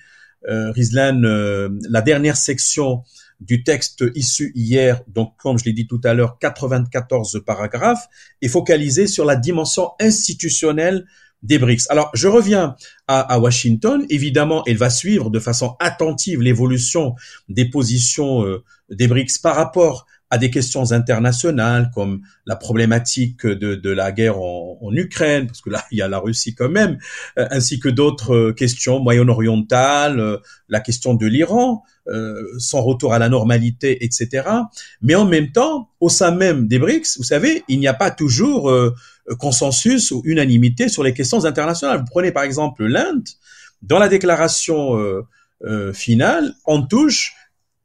euh, 0.49 0.71
Rizlan, 0.71 1.21
la 1.89 2.01
dernière 2.01 2.37
section 2.37 3.03
du 3.39 3.63
texte 3.63 4.03
issu 4.15 4.51
hier, 4.55 5.01
donc 5.07 5.33
comme 5.37 5.57
je 5.57 5.65
l'ai 5.65 5.73
dit 5.73 5.87
tout 5.87 6.01
à 6.03 6.13
l'heure, 6.13 6.37
94 6.39 7.43
paragraphes, 7.45 8.07
est 8.41 8.47
focalisé 8.47 9.07
sur 9.07 9.25
la 9.25 9.35
dimension 9.35 9.91
institutionnelle 9.99 11.05
des 11.43 11.59
BRICS. 11.59 11.87
Alors, 11.89 12.09
je 12.13 12.27
reviens 12.27 12.75
à, 13.07 13.37
Washington. 13.37 14.05
Évidemment, 14.09 14.63
elle 14.65 14.77
va 14.77 14.89
suivre 14.89 15.29
de 15.29 15.39
façon 15.39 15.75
attentive 15.79 16.41
l'évolution 16.41 17.15
des 17.49 17.69
positions 17.69 18.45
euh, 18.45 18.63
des 18.89 19.07
BRICS 19.07 19.39
par 19.41 19.55
rapport 19.55 20.05
à 20.33 20.39
des 20.39 20.49
questions 20.49 20.91
internationales 20.93 21.91
comme 21.93 22.23
la 22.47 22.55
problématique 22.55 23.45
de, 23.45 23.75
de 23.75 23.89
la 23.91 24.11
guerre 24.11 24.39
en, 24.39 24.79
en, 24.81 24.91
Ukraine, 24.95 25.45
parce 25.45 25.61
que 25.61 25.69
là, 25.69 25.85
il 25.91 25.99
y 25.99 26.01
a 26.01 26.07
la 26.07 26.17
Russie 26.17 26.55
quand 26.55 26.69
même, 26.69 26.97
euh, 27.37 27.45
ainsi 27.51 27.79
que 27.79 27.87
d'autres 27.87 28.33
euh, 28.33 28.51
questions 28.51 28.99
moyen-orientales, 28.99 30.19
euh, 30.19 30.37
la 30.69 30.79
question 30.79 31.13
de 31.13 31.27
l'Iran, 31.27 31.83
son 32.57 32.81
retour 32.81 33.13
à 33.13 33.19
la 33.19 33.29
normalité, 33.29 34.03
etc. 34.03 34.49
Mais 35.01 35.13
en 35.15 35.25
même 35.25 35.51
temps, 35.51 35.89
au 35.99 36.09
sein 36.09 36.31
même 36.31 36.67
des 36.67 36.79
BRICS, 36.79 37.17
vous 37.17 37.23
savez, 37.23 37.63
il 37.69 37.79
n'y 37.79 37.87
a 37.87 37.93
pas 37.93 38.11
toujours 38.11 38.69
consensus 39.39 40.11
ou 40.11 40.21
unanimité 40.25 40.89
sur 40.89 41.03
les 41.03 41.13
questions 41.13 41.45
internationales. 41.45 41.99
Vous 41.99 42.11
prenez 42.11 42.33
par 42.33 42.43
exemple 42.43 42.85
l'Inde, 42.85 43.29
dans 43.83 43.99
la 43.99 44.09
déclaration 44.09 44.99
finale, 45.93 46.53
on 46.65 46.81
touche 46.81 47.35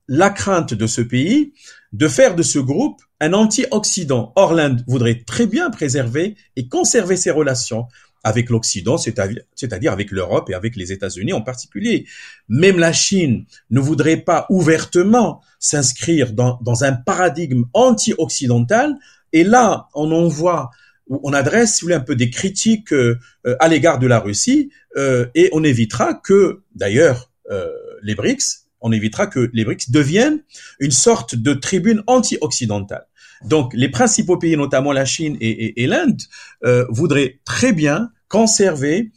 la 0.09 0.31
crainte 0.31 0.75
de 0.75 0.87
ce 0.87 1.01
pays 1.01 1.53
de 1.93 2.09
faire 2.09 2.35
de 2.35 2.43
ce 2.43 2.59
groupe 2.59 3.01
un 3.21 3.33
anti-Occident. 3.33 4.33
Or, 4.37 4.55
l'Inde 4.55 4.85
voudrait 4.87 5.23
très 5.27 5.47
bien 5.47 5.71
préserver 5.71 6.37
et 6.57 6.69
conserver 6.69 7.17
ses 7.17 7.31
relations 7.31 7.87
avec 8.25 8.51
l'Occident, 8.51 8.99
c'est-à-dire 8.99 9.93
avec 9.93 10.11
l'Europe 10.11 10.51
et 10.51 10.55
avec 10.55 10.77
les 10.77 10.93
États-Unis 10.93 11.33
en 11.33 11.41
particulier. 11.41 12.07
Même 12.49 12.79
la 12.79 12.93
Chine 12.93 13.45
ne 13.71 13.81
voudrait 13.81 14.19
pas 14.19 14.47
ouvertement 14.51 15.41
s'inscrire 15.59 16.33
dans, 16.33 16.85
un 16.85 16.93
paradigme 16.93 17.65
anti-occidental. 17.75 18.97
Et 19.33 19.45
là, 19.45 19.89
on 19.95 20.11
en 20.13 20.27
voit, 20.27 20.71
on 21.09 21.33
adresse, 21.33 21.77
si 21.77 21.81
vous 21.81 21.87
voulez, 21.87 21.95
un 21.95 22.01
peu 22.01 22.17
des 22.17 22.31
critiques 22.31 22.93
euh, 22.93 23.19
à 23.61 23.69
l'égard 23.69 23.99
de 23.99 24.07
la 24.07 24.19
Russie, 24.19 24.71
euh, 24.97 25.27
et 25.35 25.49
on 25.53 25.63
évitera 25.63 26.15
que, 26.15 26.63
d'ailleurs, 26.75 27.31
euh, 27.51 27.69
les 28.03 28.15
BRICS 28.15 28.68
on 28.81 28.93
évitera 28.93 29.27
que 29.27 29.51
les 29.53 29.65
BRICS 29.65 29.91
deviennent 29.91 30.43
une 30.81 30.91
sorte 30.91 31.35
de 31.35 31.55
tribune 31.55 32.03
anti-occidentale. 32.07 33.07
Donc, 33.45 33.73
les 33.75 33.89
principaux 33.89 34.37
pays, 34.37 34.57
notamment 34.57 34.93
la 34.93 35.05
Chine 35.05 35.37
et, 35.41 35.87
l'Inde, 35.87 36.21
euh, 36.65 36.85
voudraient 36.89 37.41
très 37.45 37.73
bien 37.73 38.11
conserver 38.29 39.13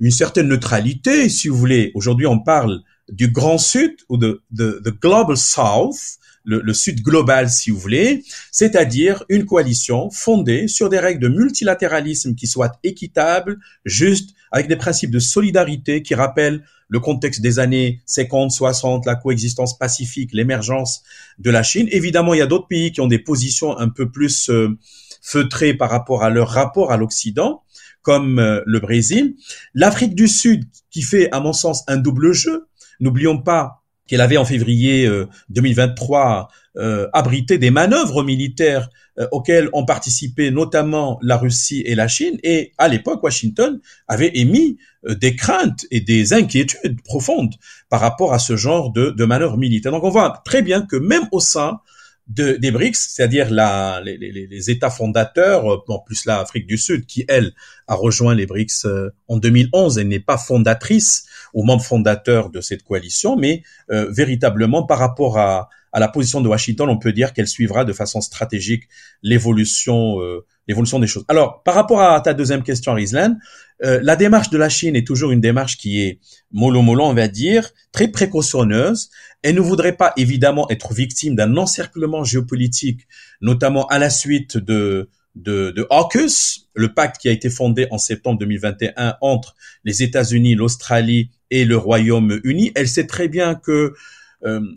une 0.00 0.10
certaine 0.10 0.48
neutralité, 0.48 1.28
si 1.28 1.48
vous 1.48 1.56
voulez. 1.56 1.92
Aujourd'hui, 1.94 2.26
on 2.26 2.38
parle 2.38 2.80
du 3.08 3.28
Grand 3.28 3.58
Sud 3.58 3.94
ou 4.08 4.16
de, 4.16 4.42
de, 4.50 4.90
Global 4.90 5.36
South, 5.36 6.18
le, 6.44 6.60
le 6.60 6.74
Sud 6.74 7.02
global, 7.02 7.50
si 7.50 7.70
vous 7.70 7.78
voulez, 7.78 8.24
c'est-à-dire 8.52 9.24
une 9.28 9.44
coalition 9.44 10.10
fondée 10.10 10.68
sur 10.68 10.88
des 10.88 10.98
règles 10.98 11.20
de 11.20 11.28
multilatéralisme 11.28 12.34
qui 12.34 12.46
soient 12.46 12.72
équitables, 12.82 13.58
justes, 13.84 14.35
avec 14.52 14.68
des 14.68 14.76
principes 14.76 15.10
de 15.10 15.18
solidarité 15.18 16.02
qui 16.02 16.14
rappellent 16.14 16.62
le 16.88 17.00
contexte 17.00 17.40
des 17.40 17.58
années 17.58 18.00
50, 18.06 18.50
60, 18.50 19.06
la 19.06 19.16
coexistence 19.16 19.76
pacifique, 19.76 20.30
l'émergence 20.32 21.02
de 21.38 21.50
la 21.50 21.62
Chine. 21.62 21.88
Évidemment, 21.90 22.34
il 22.34 22.38
y 22.38 22.42
a 22.42 22.46
d'autres 22.46 22.68
pays 22.68 22.92
qui 22.92 23.00
ont 23.00 23.08
des 23.08 23.18
positions 23.18 23.76
un 23.76 23.88
peu 23.88 24.10
plus 24.10 24.50
euh, 24.50 24.76
feutrées 25.20 25.74
par 25.74 25.90
rapport 25.90 26.22
à 26.22 26.30
leur 26.30 26.48
rapport 26.48 26.92
à 26.92 26.96
l'Occident, 26.96 27.62
comme 28.02 28.38
euh, 28.38 28.60
le 28.66 28.78
Brésil. 28.78 29.34
L'Afrique 29.74 30.14
du 30.14 30.28
Sud, 30.28 30.64
qui 30.90 31.02
fait, 31.02 31.28
à 31.32 31.40
mon 31.40 31.52
sens, 31.52 31.82
un 31.88 31.96
double 31.96 32.32
jeu. 32.32 32.68
N'oublions 33.00 33.38
pas 33.38 33.82
qu'elle 34.06 34.20
avait 34.20 34.36
en 34.36 34.44
février 34.44 35.10
2023 35.48 36.48
euh, 36.76 36.86
euh, 36.86 37.08
abrité 37.12 37.58
des 37.58 37.70
manœuvres 37.70 38.22
militaires 38.22 38.88
euh, 39.18 39.26
auxquelles 39.32 39.68
ont 39.72 39.84
participé 39.84 40.50
notamment 40.50 41.18
la 41.22 41.36
Russie 41.36 41.82
et 41.84 41.94
la 41.94 42.08
Chine. 42.08 42.38
Et 42.42 42.72
à 42.78 42.88
l'époque, 42.88 43.22
Washington 43.22 43.80
avait 44.08 44.30
émis 44.34 44.78
des 45.08 45.36
craintes 45.36 45.86
et 45.90 46.00
des 46.00 46.32
inquiétudes 46.32 47.00
profondes 47.02 47.54
par 47.88 48.00
rapport 48.00 48.32
à 48.32 48.38
ce 48.38 48.56
genre 48.56 48.92
de, 48.92 49.10
de 49.10 49.24
manœuvres 49.24 49.56
militaires. 49.56 49.92
Donc 49.92 50.04
on 50.04 50.10
voit 50.10 50.42
très 50.44 50.62
bien 50.62 50.82
que 50.82 50.96
même 50.96 51.28
au 51.32 51.40
sein 51.40 51.80
de, 52.28 52.52
des 52.52 52.70
BRICS, 52.70 53.08
c'est-à-dire 53.10 53.50
les, 53.50 54.16
les, 54.16 54.46
les, 54.46 54.70
États 54.70 54.90
fondateurs, 54.90 55.84
en 55.88 55.98
plus 56.00 56.24
l'Afrique 56.24 56.66
du 56.66 56.76
Sud, 56.76 57.06
qui 57.06 57.24
elle 57.28 57.52
a 57.86 57.94
rejoint 57.94 58.34
les 58.34 58.46
BRICS 58.46 58.86
en 59.28 59.36
2011, 59.36 59.98
elle 59.98 60.08
n'est 60.08 60.18
pas 60.18 60.38
fondatrice 60.38 61.26
aux 61.54 61.62
membres 61.62 61.84
fondateurs 61.84 62.50
de 62.50 62.60
cette 62.60 62.82
coalition, 62.82 63.36
mais 63.36 63.62
euh, 63.90 64.10
véritablement 64.10 64.82
par 64.84 64.98
rapport 64.98 65.38
à, 65.38 65.68
à, 65.96 66.00
la 66.00 66.08
position 66.08 66.40
de 66.40 66.48
Washington, 66.48 66.88
on 66.88 66.98
peut 66.98 67.12
dire 67.12 67.32
qu'elle 67.32 67.48
suivra 67.48 67.84
de 67.84 67.92
façon 67.92 68.20
stratégique 68.20 68.84
l'évolution 69.22 70.20
euh, 70.20 70.44
l'évolution 70.68 70.98
des 70.98 71.06
choses. 71.06 71.24
Alors, 71.28 71.62
par 71.62 71.74
rapport 71.74 72.02
à 72.02 72.20
ta 72.20 72.34
deuxième 72.34 72.62
question, 72.62 72.92
Rizlan, 72.92 73.36
euh, 73.84 74.00
la 74.02 74.16
démarche 74.16 74.50
de 74.50 74.58
la 74.58 74.68
Chine 74.68 74.96
est 74.96 75.06
toujours 75.06 75.30
une 75.30 75.40
démarche 75.40 75.76
qui 75.76 76.02
est 76.02 76.18
mollo 76.52 76.82
mollo, 76.82 77.04
on 77.04 77.14
va 77.14 77.28
dire, 77.28 77.70
très 77.92 78.08
précautionneuse. 78.08 79.10
Elle 79.42 79.54
ne 79.54 79.60
voudrait 79.60 79.96
pas 79.96 80.12
évidemment 80.16 80.68
être 80.70 80.92
victime 80.92 81.36
d'un 81.36 81.56
encerclement 81.56 82.24
géopolitique, 82.24 83.06
notamment 83.40 83.86
à 83.86 83.98
la 83.98 84.10
suite 84.10 84.56
de 84.58 85.08
de, 85.36 85.70
de 85.70 85.86
AUKUS, 85.90 86.68
le 86.74 86.94
pacte 86.94 87.20
qui 87.20 87.28
a 87.28 87.32
été 87.32 87.50
fondé 87.50 87.86
en 87.90 87.98
septembre 87.98 88.38
2021 88.38 89.16
entre 89.20 89.54
les 89.84 90.02
États-Unis, 90.02 90.54
l'Australie 90.54 91.30
et 91.50 91.64
le 91.64 91.76
Royaume-Uni. 91.76 92.72
Elle 92.74 92.88
sait 92.88 93.06
très 93.06 93.28
bien 93.28 93.54
que 93.54 93.94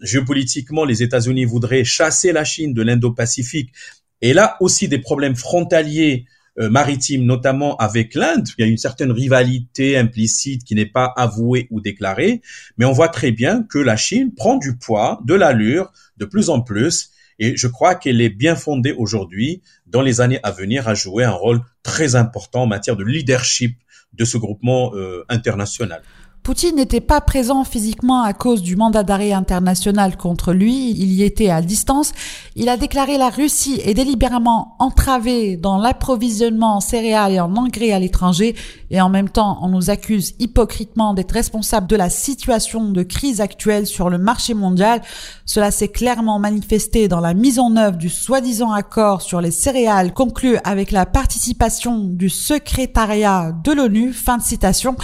géopolitiquement, 0.02 0.86
les 0.86 1.04
États-Unis 1.04 1.46
voudraient 1.46 1.84
chasser 1.84 2.32
la 2.32 2.44
Chine 2.44 2.74
de 2.74 2.82
l'Indo-Pacifique. 2.82 3.72
Et 4.22 4.34
là 4.34 4.58
aussi 4.60 4.88
des 4.88 5.00
problèmes 5.00 5.36
frontaliers 5.36 6.26
euh, 6.60 6.70
maritimes, 6.70 7.26
notamment 7.26 7.78
avec 7.78 8.16
l'Inde. 8.16 8.50
Il 8.58 8.62
y 8.62 8.64
a 8.66 8.68
une 8.68 8.78
certaine 8.78 9.12
rivalité 9.12 9.98
implicite 9.98 10.66
qui 10.66 10.76
n'est 10.76 10.86
pas 10.86 11.14
avouée 11.16 11.68
ou 11.72 11.80
déclarée, 11.80 12.42
mais 12.78 12.84
on 12.84 12.92
voit 12.92 13.08
très 13.08 13.32
bien 13.32 13.64
que 13.64 13.80
la 13.80 13.96
Chine 13.96 14.34
prend 14.36 14.58
du 14.58 14.76
poids, 14.76 15.22
de 15.24 15.36
l'allure, 15.36 15.94
de 16.18 16.26
plus 16.26 16.50
en 16.50 16.60
plus, 16.60 17.12
et 17.38 17.56
je 17.56 17.68
crois 17.68 17.96
qu'elle 17.96 18.20
est 18.20 18.30
bien 18.30 18.58
fondée 18.58 18.92
aujourd'hui, 18.92 19.62
dans 19.86 20.02
les 20.02 20.20
années 20.20 20.42
à 20.44 20.52
venir, 20.52 20.90
à 20.90 20.96
jouer 20.96 21.24
un 21.24 21.32
rôle 21.32 21.62
très 21.82 22.16
important 22.16 22.64
en 22.64 22.68
matière 22.68 22.98
de 22.98 23.06
leadership 23.06 23.78
de 24.12 24.26
ce 24.26 24.38
groupement 24.38 24.94
euh, 24.96 25.24
international. 25.30 26.02
Poutine 26.44 26.78
n'était 26.78 27.02
pas 27.02 27.22
présent 27.22 27.64
physiquement 27.64 28.24
à 28.24 28.34
cause 28.34 28.62
du 28.62 28.76
mandat 28.76 29.04
d'arrêt 29.04 29.34
international 29.34 30.18
contre 30.18 30.54
lui, 30.54 30.92
il 30.92 31.12
y 31.12 31.24
était 31.24 31.50
à 31.50 31.62
distance. 31.62 32.12
Il 32.56 32.70
a 32.70 32.78
déclaré 32.78 33.18
la 33.18 33.30
Russie 33.30 33.80
est 33.84 33.94
délibérément 33.94 34.76
entravée 34.80 35.58
dans 35.58 35.78
l'approvisionnement 35.78 36.78
en 36.78 36.80
céréales 36.80 37.34
et 37.34 37.40
en 37.40 37.56
engrais 37.56 37.92
à 37.92 38.00
l'étranger 38.00 38.56
et 38.90 39.02
en 39.02 39.10
même 39.10 39.30
temps 39.30 39.60
on 39.62 39.68
nous 39.68 39.90
accuse 39.90 40.34
hypocritement 40.40 41.14
d'être 41.14 41.34
responsable 41.34 41.88
de 41.88 41.96
la 41.96 42.10
situation 42.10 42.90
de 42.90 43.04
crise 43.04 43.42
actuelle 43.42 43.86
sur 43.86 44.10
le 44.10 44.18
marché 44.18 44.54
mondial. 44.54 45.02
Cela 45.46 45.72
s'est 45.72 45.90
clairement 45.90 46.40
manifesté 46.40 47.08
dans 47.08 47.20
la 47.20 47.34
mise 47.34 47.60
en 47.60 47.76
œuvre 47.76 47.98
du 47.98 48.10
soi-disant 48.10 48.72
accord 48.72 49.22
sur 49.22 49.42
les 49.42 49.52
céréales 49.52 50.14
conclu 50.14 50.58
avec 50.64 50.92
la 50.92 51.06
participation 51.06 52.00
du 52.00 52.30
secrétariat 52.30 53.52
de 53.64 53.72
l'ONU. 53.72 54.14
Fin 54.14 54.38
de 54.38 54.44
citation. 54.44 54.96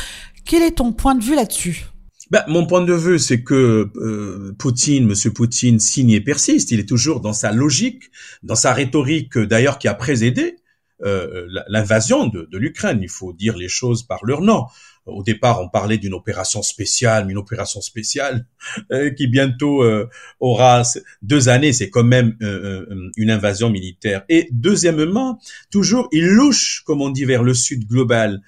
Quel 0.45 0.63
est 0.63 0.77
ton 0.77 0.93
point 0.93 1.15
de 1.15 1.23
vue 1.23 1.35
là-dessus? 1.35 1.85
Ben, 2.31 2.43
mon 2.47 2.65
point 2.65 2.81
de 2.81 2.93
vue, 2.93 3.19
c'est 3.19 3.43
que 3.43 3.91
euh, 3.95 4.55
Poutine, 4.57 5.05
Monsieur 5.05 5.31
Poutine, 5.31 5.79
signe 5.79 6.11
et 6.11 6.21
persiste. 6.21 6.71
Il 6.71 6.79
est 6.79 6.89
toujours 6.89 7.21
dans 7.21 7.33
sa 7.33 7.51
logique, 7.51 8.03
dans 8.41 8.55
sa 8.55 8.73
rhétorique, 8.73 9.37
d'ailleurs, 9.37 9.77
qui 9.77 9.87
a 9.87 9.93
précédé 9.93 10.57
euh, 11.03 11.45
l'invasion 11.67 12.27
de, 12.27 12.47
de 12.51 12.57
l'Ukraine. 12.57 12.99
Il 13.01 13.09
faut 13.09 13.33
dire 13.33 13.57
les 13.57 13.67
choses 13.67 14.03
par 14.03 14.25
leur 14.25 14.41
nom. 14.41 14.65
Au 15.05 15.21
départ, 15.21 15.61
on 15.61 15.69
parlait 15.69 15.99
d'une 15.99 16.15
opération 16.15 16.63
spéciale, 16.63 17.25
mais 17.25 17.33
une 17.33 17.37
opération 17.37 17.79
spéciale 17.79 18.47
euh, 18.91 19.11
qui 19.11 19.27
bientôt 19.27 19.83
euh, 19.83 20.09
aura 20.39 20.81
deux 21.21 21.47
années. 21.47 21.73
C'est 21.73 21.91
quand 21.91 22.03
même 22.03 22.35
euh, 22.41 23.11
une 23.15 23.29
invasion 23.29 23.69
militaire. 23.69 24.23
Et 24.29 24.47
deuxièmement, 24.51 25.39
toujours, 25.69 26.07
il 26.11 26.25
louche, 26.25 26.81
comme 26.85 27.01
on 27.01 27.09
dit, 27.09 27.25
vers 27.25 27.43
le 27.43 27.53
sud 27.53 27.87
global 27.87 28.41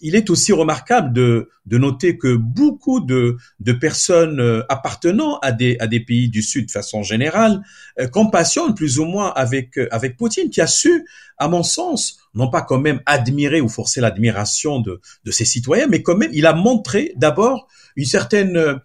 il 0.00 0.14
est 0.14 0.28
aussi 0.28 0.52
remarquable 0.52 1.12
de, 1.12 1.48
de 1.64 1.78
noter 1.78 2.18
que 2.18 2.36
beaucoup 2.36 3.00
de, 3.00 3.38
de 3.60 3.72
personnes 3.72 4.40
euh, 4.40 4.62
appartenant 4.68 5.38
à 5.38 5.52
des, 5.52 5.76
à 5.80 5.86
des 5.86 6.00
pays 6.00 6.28
du 6.28 6.42
Sud 6.42 6.66
de 6.66 6.70
façon 6.70 7.02
générale 7.02 7.62
euh, 7.98 8.06
compassionnent 8.06 8.74
plus 8.74 8.98
ou 8.98 9.04
moins 9.04 9.32
avec, 9.34 9.78
euh, 9.78 9.88
avec 9.90 10.16
Poutine, 10.16 10.50
qui 10.50 10.60
a 10.60 10.66
su, 10.66 11.06
à 11.38 11.48
mon 11.48 11.62
sens, 11.62 12.18
non 12.34 12.50
pas 12.50 12.62
quand 12.62 12.78
même 12.78 13.00
admirer 13.06 13.60
ou 13.60 13.68
forcer 13.68 14.00
l'admiration 14.00 14.80
de, 14.80 15.00
de 15.24 15.30
ses 15.30 15.44
citoyens, 15.44 15.86
mais 15.86 16.02
quand 16.02 16.16
même, 16.16 16.30
il 16.32 16.46
a 16.46 16.52
montré 16.52 17.12
d'abord 17.16 17.66
une 17.96 18.04
certaine, 18.04 18.80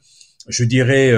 je 0.48 0.64
dirais, 0.64 1.12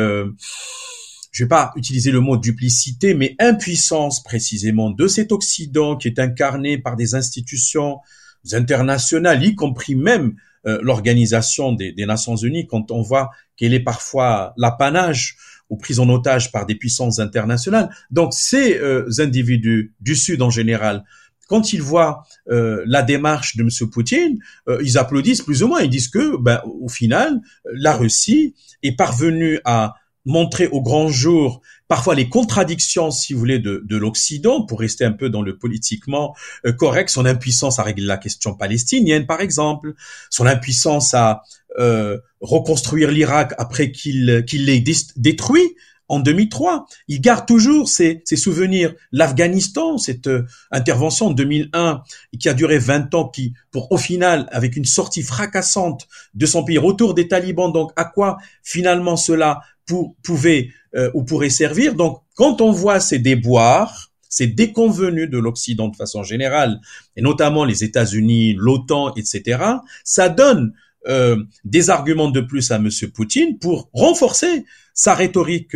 je 1.32 1.44
vais 1.44 1.48
pas 1.48 1.72
utiliser 1.76 2.12
le 2.12 2.20
mot 2.20 2.38
duplicité, 2.38 3.14
mais 3.14 3.36
impuissance 3.40 4.24
précisément 4.24 4.90
de 4.90 5.08
cet 5.08 5.32
Occident 5.32 5.96
qui 5.96 6.08
est 6.08 6.20
incarné 6.20 6.78
par 6.78 6.96
des 6.96 7.16
institutions 7.16 8.00
internationales, 8.52 9.44
y 9.44 9.56
compris 9.56 9.96
même 9.96 10.36
euh, 10.66 10.80
l'organisation 10.82 11.74
des, 11.74 11.94
Nations 12.06 12.36
Unies, 12.36 12.68
quand 12.68 12.92
on 12.92 13.02
voit 13.02 13.32
qu'elle 13.58 13.74
est 13.74 13.84
parfois 13.84 14.54
l'apanage 14.58 15.36
ou 15.70 15.78
prise 15.78 16.00
en 16.00 16.10
otage 16.10 16.52
par 16.52 16.66
des 16.66 16.76
puissances 16.76 17.20
internationales. 17.20 17.90
Donc 18.12 18.34
ces 18.34 18.78
euh, 18.78 19.06
individus 19.20 19.94
du 20.00 20.16
Sud 20.16 20.42
en 20.42 20.50
général, 20.50 21.04
quand 21.48 21.74
ils 21.74 21.82
voient 21.82 22.24
euh, 22.50 22.82
la 22.86 23.02
démarche 23.02 23.58
de 23.58 23.64
M. 23.64 23.90
Poutine, 23.90 24.40
ils 24.82 24.98
applaudissent 24.98 25.42
plus 25.42 25.62
ou 25.64 25.68
moins. 25.68 25.82
Ils 25.82 25.90
disent 25.90 26.08
que, 26.08 26.38
ben, 26.42 26.62
au 26.66 26.88
final, 26.88 27.42
la 27.66 27.96
Russie 27.96 28.56
est 28.82 28.96
parvenue 28.96 29.60
à 29.66 29.96
montrer 30.26 30.68
au 30.68 30.82
grand 30.82 31.10
jour 31.10 31.62
parfois 31.88 32.16
les 32.16 32.28
contradictions, 32.28 33.12
si 33.12 33.34
vous 33.34 33.40
voulez, 33.40 33.60
de, 33.60 33.84
de 33.86 33.98
l'Occident, 33.98 34.66
pour 34.66 34.80
rester 34.80 35.06
un 35.06 35.12
peu 35.12 35.30
dans 35.30 35.44
le 35.44 35.58
politiquement 35.58 36.36
euh, 36.66 36.72
correct, 36.72 37.10
son 37.10 37.26
impuissance 37.26 37.78
à 37.78 37.84
régler 37.84 38.06
la 38.06 38.18
question 38.18 38.56
palestinienne, 38.56 39.28
par 39.28 39.42
exemple, 39.42 39.94
son 40.30 40.48
impuissance 40.48 41.14
à 41.14 41.44
euh, 41.78 42.18
reconstruire 42.42 43.12
l'Irak 43.12 43.54
après 43.58 43.92
qu'il 43.92 44.44
qu'il 44.48 44.66
l'ait 44.66 44.84
détruit 45.18 45.76
en 46.08 46.20
2003. 46.20 46.86
Il 47.08 47.22
garde 47.22 47.46
toujours 47.46 47.90
ses, 47.90 48.22
ses 48.26 48.36
souvenirs. 48.36 48.94
L'Afghanistan, 49.12 49.98
cette 49.98 50.28
euh, 50.28 50.46
intervention 50.72 51.28
en 51.28 51.32
2001 51.32 52.04
qui 52.40 52.50
a 52.50 52.54
duré 52.54 52.78
20 52.78 53.14
ans, 53.16 53.28
qui, 53.28 53.54
pour 53.72 53.92
au 53.92 53.98
final, 53.98 54.48
avec 54.52 54.76
une 54.76 54.86
sortie 54.86 55.24
fracassante 55.24 56.08
de 56.34 56.46
son 56.46 56.64
pays, 56.64 56.78
retour 56.78 57.14
des 57.14 57.28
talibans, 57.28 57.72
donc 57.72 57.92
à 57.96 58.06
quoi 58.06 58.38
finalement 58.64 59.16
cela 59.16 59.62
pour, 59.86 60.16
pouvait 60.24 60.70
euh, 60.96 61.12
ou 61.14 61.24
pourrait 61.24 61.50
servir. 61.50 61.96
Donc, 61.96 62.22
quand 62.36 62.62
on 62.62 62.72
voit 62.72 63.00
ces 63.00 63.20
déboires, 63.20 64.12
ces 64.30 64.48
déconvenus 64.48 65.30
de 65.30 65.38
l'Occident 65.38 65.88
de 65.88 65.96
façon 65.96 66.24
générale, 66.24 66.80
et 67.16 67.22
notamment 67.22 67.66
les 67.66 67.84
États-Unis, 67.84 68.56
l'OTAN, 68.58 69.14
etc., 69.16 69.64
ça 70.04 70.30
donne 70.30 70.74
euh, 71.08 71.38
des 71.66 71.90
arguments 71.90 72.30
de 72.30 72.42
plus 72.42 72.72
à 72.72 72.80
Monsieur 72.80 73.10
Poutine 73.10 73.60
pour 73.60 73.90
renforcer 73.94 74.66
sa 74.94 75.14
rhétorique 75.14 75.76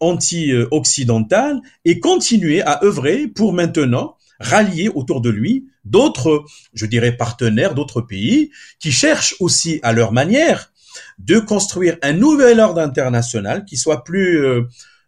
anti-occidentale 0.00 1.60
et 1.84 1.98
continuer 1.98 2.62
à 2.62 2.84
œuvrer 2.84 3.26
pour 3.26 3.52
maintenant 3.52 4.16
rallier 4.38 4.88
autour 4.88 5.20
de 5.20 5.30
lui 5.30 5.66
d'autres, 5.84 6.44
je 6.74 6.86
dirais, 6.86 7.16
partenaires, 7.16 7.74
d'autres 7.74 8.00
pays 8.00 8.50
qui 8.78 8.92
cherchent 8.92 9.34
aussi 9.40 9.80
à 9.82 9.92
leur 9.92 10.12
manière 10.12 10.72
de 11.18 11.38
construire 11.38 11.96
un 12.02 12.12
nouvel 12.12 12.60
ordre 12.60 12.80
international 12.80 13.64
qui 13.64 13.76
soit 13.76 14.04
plus 14.04 14.44
euh, 14.44 14.62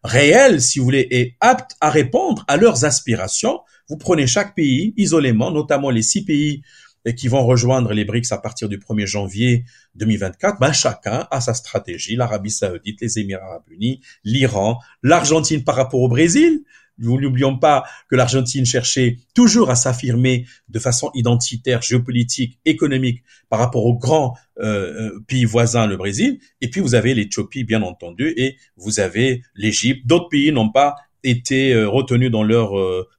réel, 0.05 0.61
si 0.61 0.79
vous 0.79 0.85
voulez, 0.85 1.07
et 1.11 1.37
apte 1.41 1.77
à 1.81 1.91
répondre 1.91 2.45
à 2.49 2.57
leurs 2.57 2.85
aspirations. 2.85 3.61
Vous 3.89 3.97
prenez 3.97 4.27
chaque 4.27 4.55
pays 4.55 4.95
isolément, 4.97 5.51
notamment 5.51 5.91
les 5.91 6.03
six 6.03 6.25
pays 6.25 6.63
et 7.05 7.15
qui 7.15 7.29
vont 7.29 7.45
rejoindre 7.45 7.93
les 7.93 8.05
BRICS 8.05 8.33
à 8.33 8.39
partir 8.39 8.69
du 8.69 8.79
1er 8.79 9.07
janvier 9.07 9.65
2024, 9.95 10.61
ben 10.61 10.73
chacun 10.73 11.27
a 11.31 11.41
sa 11.41 11.55
stratégie. 11.55 12.17
L'Arabie 12.17 12.51
saoudite, 12.51 13.01
les 13.01 13.19
Émirats 13.19 13.45
arabes 13.45 13.63
unis, 13.71 14.01
l'Iran, 14.25 14.79
l'Argentine 15.03 15.65
par 15.65 15.77
rapport 15.77 16.01
au 16.01 16.09
Brésil. 16.09 16.63
Nous 17.01 17.19
n'oublions 17.19 17.59
pas 17.59 17.85
que 18.09 18.15
l'Argentine 18.15 18.67
cherchait 18.67 19.19
toujours 19.35 19.71
à 19.71 19.75
s'affirmer 19.75 20.47
de 20.69 20.79
façon 20.79 21.11
identitaire, 21.15 21.83
géopolitique, 21.83 22.59
économique 22.65 23.23
par 23.49 23.59
rapport 23.59 23.87
au 23.87 23.97
grand 23.97 24.37
euh, 24.61 25.11
euh, 25.15 25.21
pays 25.27 25.47
voisin, 25.47 25.87
le 25.87 25.97
Brésil. 25.97 26.39
Et 26.61 26.69
puis 26.69 26.81
vous 26.81 26.95
avez 26.95 27.15
l'Éthiopie, 27.15 27.65
bien 27.65 27.83
entendu, 27.83 28.35
et 28.37 28.57
vous 28.77 29.01
avez 29.01 29.43
l'Égypte. 29.55 30.07
D'autres 30.07 30.29
pays 30.29 30.53
n'ont 30.53 30.71
pas 30.71 30.97
été 31.25 31.73
euh, 31.73 31.89
retenus 31.89 32.31
dans 32.31 32.43
leur 32.43 32.73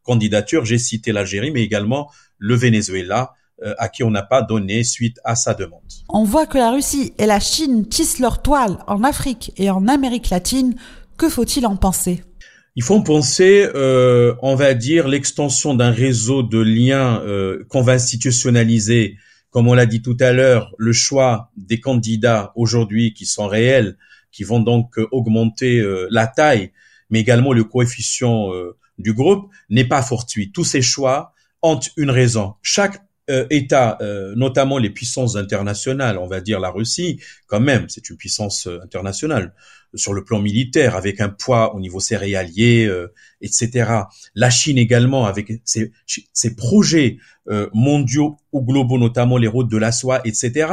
candidature. 0.03 0.63
J'ai 0.63 0.77
cité 0.77 1.11
l'Algérie, 1.11 1.51
mais 1.51 1.63
également 1.63 2.09
le 2.37 2.55
Venezuela, 2.55 3.33
à 3.77 3.89
qui 3.89 4.03
on 4.03 4.09
n'a 4.09 4.23
pas 4.23 4.41
donné 4.41 4.83
suite 4.83 5.19
à 5.23 5.35
sa 5.35 5.53
demande. 5.53 5.81
On 6.09 6.23
voit 6.23 6.47
que 6.47 6.57
la 6.57 6.71
Russie 6.71 7.13
et 7.19 7.27
la 7.27 7.39
Chine 7.39 7.87
tissent 7.87 8.17
leur 8.17 8.41
toile 8.41 8.79
en 8.87 9.03
Afrique 9.03 9.51
et 9.57 9.69
en 9.69 9.87
Amérique 9.87 10.31
latine. 10.31 10.75
Que 11.15 11.29
faut-il 11.29 11.67
en 11.67 11.75
penser? 11.75 12.23
Il 12.75 12.83
faut 12.83 13.01
penser, 13.01 13.69
euh, 13.75 14.33
on 14.41 14.55
va 14.55 14.73
dire, 14.73 15.07
l'extension 15.07 15.73
d'un 15.73 15.91
réseau 15.91 16.41
de 16.43 16.59
liens 16.59 17.21
euh, 17.21 17.65
qu'on 17.69 17.81
va 17.81 17.93
institutionnaliser, 17.93 19.17
comme 19.49 19.67
on 19.67 19.73
l'a 19.73 19.85
dit 19.85 20.01
tout 20.01 20.17
à 20.19 20.31
l'heure, 20.31 20.73
le 20.77 20.93
choix 20.93 21.51
des 21.57 21.79
candidats 21.79 22.53
aujourd'hui 22.55 23.13
qui 23.13 23.25
sont 23.25 23.47
réels, 23.47 23.97
qui 24.31 24.43
vont 24.43 24.61
donc 24.61 24.97
euh, 24.97 25.07
augmenter 25.11 25.79
euh, 25.79 26.07
la 26.09 26.25
taille, 26.25 26.71
mais 27.09 27.19
également 27.19 27.53
le 27.53 27.65
coefficient 27.65 28.53
euh, 28.53 28.77
du 28.97 29.13
groupe, 29.13 29.49
n'est 29.69 29.87
pas 29.87 30.01
fortuit. 30.01 30.51
Tous 30.51 30.63
ces 30.63 30.81
choix 30.81 31.33
ont 31.61 31.79
une 31.97 32.09
raison. 32.09 32.55
Chaque 32.61 33.01
État, 33.49 33.97
notamment 34.35 34.77
les 34.77 34.89
puissances 34.89 35.37
internationales, 35.37 36.17
on 36.17 36.27
va 36.27 36.41
dire 36.41 36.59
la 36.59 36.69
Russie, 36.69 37.21
quand 37.47 37.61
même, 37.61 37.87
c'est 37.87 38.09
une 38.09 38.17
puissance 38.17 38.67
internationale, 38.83 39.53
sur 39.93 40.13
le 40.13 40.23
plan 40.23 40.39
militaire, 40.39 40.95
avec 40.95 41.19
un 41.21 41.29
poids 41.29 41.75
au 41.75 41.79
niveau 41.79 41.99
céréalier, 41.99 42.85
euh, 42.85 43.13
etc. 43.41 43.91
La 44.35 44.49
Chine 44.49 44.77
également, 44.77 45.25
avec 45.25 45.51
ses, 45.65 45.91
ses 46.33 46.55
projets 46.55 47.17
euh, 47.49 47.69
mondiaux 47.73 48.37
ou 48.51 48.61
globaux, 48.61 48.97
notamment 48.97 49.37
les 49.37 49.47
routes 49.47 49.69
de 49.69 49.77
la 49.77 49.91
soie, 49.91 50.21
etc. 50.25 50.67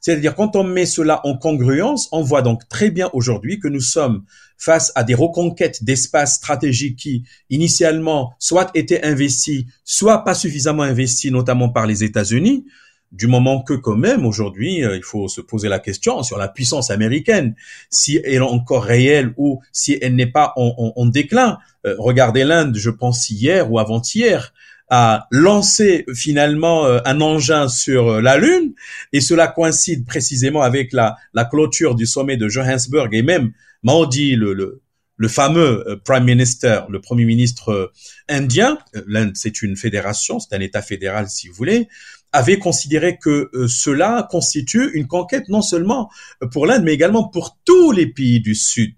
C'est-à-dire 0.00 0.34
quand 0.34 0.54
on 0.54 0.64
met 0.64 0.86
cela 0.86 1.24
en 1.26 1.36
congruence, 1.36 2.08
on 2.12 2.22
voit 2.22 2.42
donc 2.42 2.68
très 2.68 2.90
bien 2.90 3.08
aujourd'hui 3.12 3.58
que 3.58 3.68
nous 3.68 3.80
sommes 3.80 4.24
face 4.58 4.92
à 4.94 5.02
des 5.02 5.14
reconquêtes 5.14 5.82
d'espaces 5.82 6.34
stratégiques 6.34 6.98
qui, 6.98 7.24
initialement, 7.48 8.34
soit 8.38 8.70
étaient 8.74 9.02
investis, 9.02 9.64
soit 9.84 10.22
pas 10.22 10.34
suffisamment 10.34 10.82
investis, 10.82 11.32
notamment 11.32 11.70
par 11.70 11.86
les 11.86 12.04
États-Unis 12.04 12.66
du 13.12 13.26
moment 13.26 13.62
que 13.62 13.74
quand 13.74 13.96
même 13.96 14.24
aujourd'hui, 14.24 14.84
euh, 14.84 14.96
il 14.96 15.02
faut 15.02 15.28
se 15.28 15.40
poser 15.40 15.68
la 15.68 15.78
question 15.78 16.22
sur 16.22 16.38
la 16.38 16.48
puissance 16.48 16.90
américaine, 16.90 17.54
si 17.90 18.20
elle 18.24 18.34
est 18.34 18.40
encore 18.40 18.84
réelle 18.84 19.34
ou 19.36 19.60
si 19.72 19.98
elle 20.00 20.14
n'est 20.14 20.30
pas 20.30 20.52
en, 20.56 21.06
déclin. 21.06 21.58
Euh, 21.86 21.94
regardez 21.98 22.44
l'Inde, 22.44 22.76
je 22.76 22.90
pense 22.90 23.28
hier 23.30 23.70
ou 23.70 23.78
avant-hier, 23.78 24.52
a 24.90 25.26
lancé 25.30 26.04
finalement 26.14 26.86
euh, 26.86 27.00
un 27.04 27.20
engin 27.20 27.68
sur 27.68 28.20
la 28.20 28.36
Lune, 28.38 28.74
et 29.12 29.20
cela 29.20 29.48
coïncide 29.48 30.06
précisément 30.06 30.62
avec 30.62 30.92
la, 30.92 31.16
clôture 31.50 31.94
du 31.94 32.06
sommet 32.06 32.36
de 32.36 32.48
Johannesburg 32.48 33.08
et 33.12 33.22
même 33.22 33.52
Modi, 33.82 34.36
le, 34.36 34.52
le, 34.52 34.82
le 35.16 35.28
fameux 35.28 36.00
Prime 36.04 36.24
Minister, 36.24 36.82
le 36.90 37.00
Premier 37.00 37.24
ministre 37.24 37.92
indien, 38.28 38.78
l'Inde 39.06 39.32
c'est 39.34 39.62
une 39.62 39.76
fédération, 39.76 40.38
c'est 40.38 40.54
un 40.54 40.60
État 40.60 40.82
fédéral 40.82 41.28
si 41.28 41.48
vous 41.48 41.54
voulez, 41.54 41.88
avait 42.32 42.58
considéré 42.58 43.18
que 43.18 43.50
euh, 43.54 43.66
cela 43.68 44.28
constitue 44.30 44.90
une 44.94 45.06
conquête 45.06 45.48
non 45.48 45.62
seulement 45.62 46.10
pour 46.52 46.66
l'Inde, 46.66 46.84
mais 46.84 46.92
également 46.92 47.28
pour 47.28 47.58
tous 47.64 47.90
les 47.92 48.06
pays 48.06 48.40
du 48.40 48.54
Sud. 48.54 48.94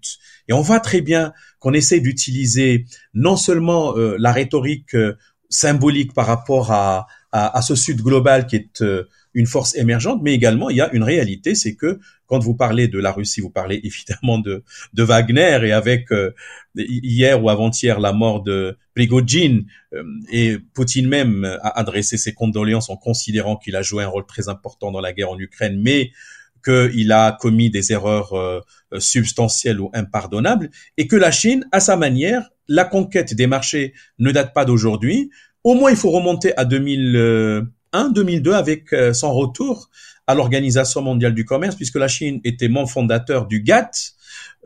Et 0.47 0.53
on 0.53 0.61
voit 0.61 0.79
très 0.79 1.01
bien 1.01 1.33
qu'on 1.59 1.73
essaie 1.73 1.99
d'utiliser 1.99 2.85
non 3.13 3.35
seulement 3.35 3.97
euh, 3.97 4.15
la 4.19 4.31
rhétorique 4.31 4.95
euh, 4.95 5.17
symbolique 5.49 6.13
par 6.13 6.27
rapport 6.27 6.71
à, 6.71 7.07
à, 7.31 7.61
ce 7.61 7.75
Sud 7.75 8.01
global 8.01 8.47
qui 8.47 8.55
est 8.55 8.83
une 9.33 9.47
force 9.47 9.75
émergente, 9.75 10.21
mais 10.23 10.33
également 10.33 10.69
il 10.69 10.77
y 10.77 10.81
a 10.81 10.91
une 10.93 11.03
réalité, 11.03 11.55
c'est 11.55 11.75
que 11.75 11.99
quand 12.27 12.39
vous 12.39 12.55
parlez 12.55 12.87
de 12.87 12.99
la 12.99 13.11
Russie, 13.11 13.41
vous 13.41 13.49
parlez 13.49 13.79
évidemment 13.83 14.37
de, 14.39 14.63
de 14.93 15.03
Wagner 15.03 15.59
et 15.63 15.71
avec 15.71 16.09
hier 16.75 17.43
ou 17.43 17.49
avant-hier 17.49 17.99
la 17.99 18.13
mort 18.13 18.41
de 18.43 18.77
Prigogine 18.95 19.65
euh, 19.93 20.03
et 20.31 20.57
Poutine 20.73 21.07
même 21.07 21.45
a 21.61 21.79
adressé 21.79 22.17
ses 22.17 22.33
condoléances 22.33 22.89
en 22.89 22.97
considérant 22.97 23.57
qu'il 23.57 23.75
a 23.75 23.81
joué 23.81 24.03
un 24.03 24.07
rôle 24.07 24.25
très 24.25 24.49
important 24.49 24.91
dans 24.91 25.01
la 25.01 25.13
guerre 25.13 25.31
en 25.31 25.39
Ukraine, 25.39 25.79
mais 25.81 26.11
qu'il 26.63 27.11
a 27.11 27.37
commis 27.39 27.69
des 27.69 27.91
erreurs 27.91 28.33
euh, 28.33 28.61
substantielles 28.97 29.81
ou 29.81 29.89
impardonnables, 29.93 30.69
et 30.97 31.07
que 31.07 31.15
la 31.15 31.31
Chine, 31.31 31.67
à 31.71 31.79
sa 31.79 31.97
manière, 31.97 32.49
la 32.67 32.85
conquête 32.85 33.33
des 33.33 33.47
marchés 33.47 33.93
ne 34.19 34.31
date 34.31 34.53
pas 34.53 34.63
d'aujourd'hui. 34.63 35.29
Au 35.63 35.73
moins, 35.75 35.91
il 35.91 35.97
faut 35.97 36.11
remonter 36.11 36.55
à 36.57 36.65
2001, 37.93 38.09
2002 38.09 38.53
avec 38.53 38.93
euh, 38.93 39.13
son 39.13 39.33
retour 39.33 39.89
à 40.27 40.35
l'Organisation 40.35 41.01
mondiale 41.01 41.33
du 41.33 41.45
commerce, 41.45 41.75
puisque 41.75 41.97
la 41.97 42.07
Chine 42.07 42.39
était 42.43 42.69
membre 42.69 42.89
fondateur 42.89 43.45
du 43.45 43.61
GATT, 43.61 44.13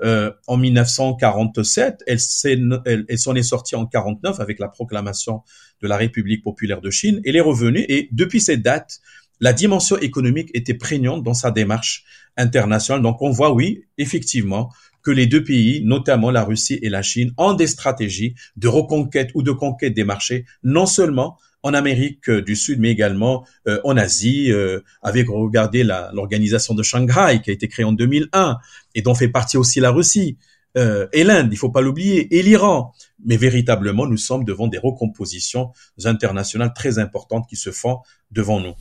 euh, 0.04 0.32
en 0.46 0.58
1947. 0.58 2.04
Elle, 2.06 2.20
s'en 2.20 3.36
est 3.36 3.42
sortie 3.42 3.76
en 3.76 3.88
49 3.88 4.40
avec 4.40 4.60
la 4.60 4.68
proclamation 4.68 5.42
de 5.82 5.88
la 5.88 5.98
République 5.98 6.44
populaire 6.44 6.82
de 6.82 6.92
Chine. 6.92 7.20
Elle 7.26 7.36
est 7.36 7.42
revenue 7.42 7.84
et 7.90 8.08
depuis 8.12 8.40
cette 8.40 8.62
date, 8.62 9.00
la 9.40 9.54
dimension 9.54 9.98
économique 9.98 10.50
était 10.54 10.76
prégnante 10.76 11.24
dans 11.24 11.34
sa 11.34 11.50
démarche 11.50 12.04
internationale. 12.38 13.02
Donc 13.02 13.24
on 13.24 13.32
voit, 13.32 13.52
oui, 13.52 13.86
effectivement, 13.98 14.72
que 15.02 15.10
les 15.10 15.26
deux 15.26 15.44
pays, 15.44 15.82
notamment 15.84 16.30
la 16.30 16.44
Russie 16.44 16.80
et 16.84 16.90
la 16.90 17.02
Chine, 17.02 17.34
ont 17.38 17.54
des 17.54 17.68
stratégies 17.68 18.36
de 18.56 18.68
reconquête 18.68 19.32
ou 19.34 19.42
de 19.42 19.52
conquête 19.52 19.96
des 19.96 20.04
marchés, 20.04 20.46
non 20.64 20.86
seulement 20.86 21.38
en 21.64 21.74
Amérique 21.74 22.30
du 22.30 22.56
Sud, 22.56 22.80
mais 22.80 22.92
également 22.92 23.46
euh, 23.68 23.80
en 23.84 23.98
Asie, 23.98 24.52
euh, 24.52 24.82
avec 25.02 25.28
regardez 25.30 25.84
l'organisation 25.84 26.74
de 26.74 26.84
Shanghai 26.84 27.42
qui 27.44 27.50
a 27.50 27.54
été 27.54 27.68
créée 27.68 27.86
en 27.86 27.92
2001 27.92 28.58
et 28.96 29.02
dont 29.02 29.16
fait 29.16 29.28
partie 29.28 29.58
aussi 29.58 29.80
la 29.80 29.92
Russie 29.92 30.38
euh, 30.78 31.08
et 31.12 31.24
l'Inde, 31.24 31.50
il 31.52 31.58
faut 31.58 31.72
pas 31.72 31.82
l'oublier, 31.82 32.38
et 32.38 32.44
l'Iran. 32.44 32.94
Mais 33.26 33.38
véritablement, 33.38 34.06
nous 34.06 34.18
sommes 34.18 34.44
devant 34.44 34.68
des 34.68 34.78
recompositions 34.78 35.72
internationales 36.06 36.72
très 36.76 37.00
importantes 37.00 37.46
qui 37.50 37.56
se 37.56 37.72
font 37.72 38.00
devant 38.32 38.60
nous. 38.60 38.74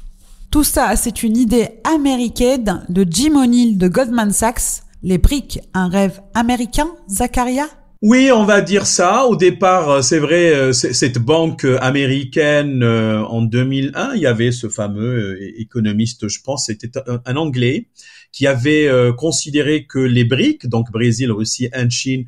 Tout 0.50 0.64
ça, 0.64 0.94
c'est 0.96 1.22
une 1.22 1.36
idée 1.36 1.80
américaine 1.84 2.84
de 2.88 3.06
Jim 3.08 3.36
O'Neill 3.36 3.78
de 3.78 3.88
Goldman 3.88 4.30
Sachs. 4.30 4.82
Les 5.02 5.18
briques, 5.18 5.60
un 5.74 5.88
rêve 5.88 6.20
américain, 6.34 6.88
Zakaria 7.08 7.68
oui, 8.08 8.30
on 8.30 8.44
va 8.44 8.60
dire 8.60 8.86
ça. 8.86 9.26
Au 9.26 9.34
départ, 9.34 9.90
euh, 9.90 10.00
c'est 10.00 10.20
vrai, 10.20 10.54
euh, 10.54 10.72
cette 10.72 11.18
banque 11.18 11.64
euh, 11.64 11.76
américaine 11.80 12.84
en 12.84 13.42
2001, 13.42 14.14
il 14.14 14.20
y 14.20 14.28
avait 14.28 14.52
ce 14.52 14.68
fameux 14.68 15.36
économiste, 15.60 16.28
je 16.28 16.38
pense, 16.40 16.66
c'était 16.66 16.92
un, 17.24 17.34
Anglais, 17.34 17.88
qui 18.30 18.46
avait 18.46 18.88
considéré 19.18 19.86
que 19.86 19.98
les 19.98 20.24
BRIC, 20.24 20.68
donc 20.68 20.92
Brésil, 20.92 21.32
Russie, 21.32 21.68
Inde, 21.72 21.90
Chine, 21.90 22.26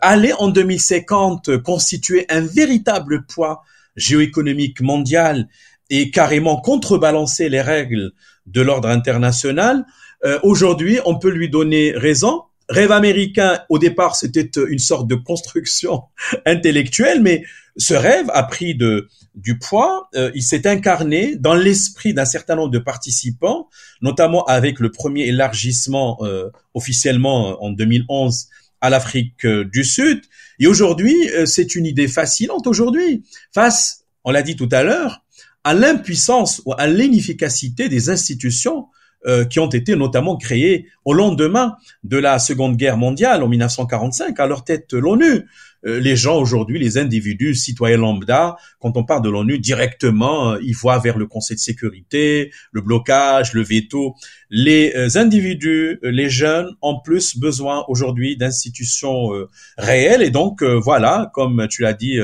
allaient 0.00 0.34
en 0.34 0.48
2050 0.48 1.58
constituer 1.58 2.26
un 2.28 2.42
véritable 2.42 3.26
poids 3.26 3.62
géoéconomique 3.96 4.80
mondial 4.80 5.48
et 5.90 6.10
carrément 6.12 6.60
contrebalancer 6.60 7.48
les 7.48 7.62
règles 7.62 8.12
de 8.46 8.60
l'ordre 8.60 8.88
international. 8.88 9.86
Aujourd'hui, 10.42 10.98
on 11.04 11.18
peut 11.18 11.30
lui 11.30 11.48
donner 11.48 11.92
raison 11.96 12.42
Rêve 12.68 12.90
américain, 12.90 13.60
au 13.68 13.78
départ, 13.78 14.16
c'était 14.16 14.50
une 14.68 14.78
sorte 14.78 15.06
de 15.06 15.14
construction 15.14 16.02
intellectuelle, 16.46 17.22
mais 17.22 17.44
ce 17.76 17.94
rêve 17.94 18.26
a 18.32 18.42
pris 18.42 18.74
de, 18.74 19.08
du 19.34 19.58
poids, 19.58 20.08
euh, 20.14 20.30
il 20.34 20.42
s'est 20.42 20.66
incarné 20.66 21.36
dans 21.36 21.54
l'esprit 21.54 22.14
d'un 22.14 22.24
certain 22.24 22.56
nombre 22.56 22.70
de 22.70 22.78
participants, 22.78 23.68
notamment 24.00 24.44
avec 24.44 24.80
le 24.80 24.90
premier 24.90 25.26
élargissement 25.26 26.18
euh, 26.22 26.50
officiellement 26.74 27.50
euh, 27.50 27.54
en 27.60 27.70
2011 27.70 28.48
à 28.80 28.90
l'Afrique 28.90 29.46
du 29.46 29.84
Sud. 29.84 30.22
Et 30.58 30.66
aujourd'hui, 30.66 31.14
c'est 31.46 31.74
une 31.74 31.86
idée 31.86 32.08
fascinante 32.08 32.66
aujourd'hui, 32.66 33.24
face, 33.52 34.04
on 34.22 34.30
l'a 34.30 34.42
dit 34.42 34.54
tout 34.54 34.68
à 34.70 34.82
l'heure, 34.82 35.22
à 35.64 35.72
l'impuissance 35.72 36.62
ou 36.66 36.74
à 36.76 36.86
l'inefficacité 36.86 37.88
des 37.88 38.10
institutions 38.10 38.86
euh, 39.26 39.44
qui 39.44 39.58
ont 39.58 39.68
été 39.68 39.96
notamment 39.96 40.36
créés 40.36 40.86
au 41.04 41.12
lendemain 41.12 41.74
de 42.04 42.16
la 42.16 42.38
Seconde 42.38 42.76
Guerre 42.76 42.96
mondiale 42.96 43.42
en 43.42 43.48
1945, 43.48 44.38
à 44.38 44.46
leur 44.46 44.62
tête 44.62 44.92
l'ONU. 44.92 45.46
Euh, 45.84 45.98
les 45.98 46.14
gens 46.14 46.38
aujourd'hui, 46.38 46.78
les 46.78 46.96
individus, 46.96 47.56
citoyens 47.56 47.96
lambda, 47.96 48.56
quand 48.78 48.96
on 48.96 49.02
parle 49.02 49.22
de 49.22 49.28
l'ONU 49.28 49.58
directement, 49.58 50.52
euh, 50.52 50.58
ils 50.62 50.76
voient 50.76 51.00
vers 51.00 51.18
le 51.18 51.26
Conseil 51.26 51.56
de 51.56 51.60
sécurité, 51.60 52.52
le 52.70 52.82
blocage, 52.82 53.52
le 53.52 53.64
veto. 53.64 54.14
Les 54.48 55.16
individus, 55.16 55.98
les 56.02 56.30
jeunes 56.30 56.68
ont 56.80 57.00
plus 57.00 57.36
besoin 57.36 57.84
aujourd'hui 57.88 58.36
d'institutions 58.36 59.30
réelles 59.76 60.22
et 60.22 60.30
donc 60.30 60.62
voilà, 60.62 61.32
comme 61.34 61.66
tu 61.68 61.82
l'as 61.82 61.94
dit, 61.94 62.20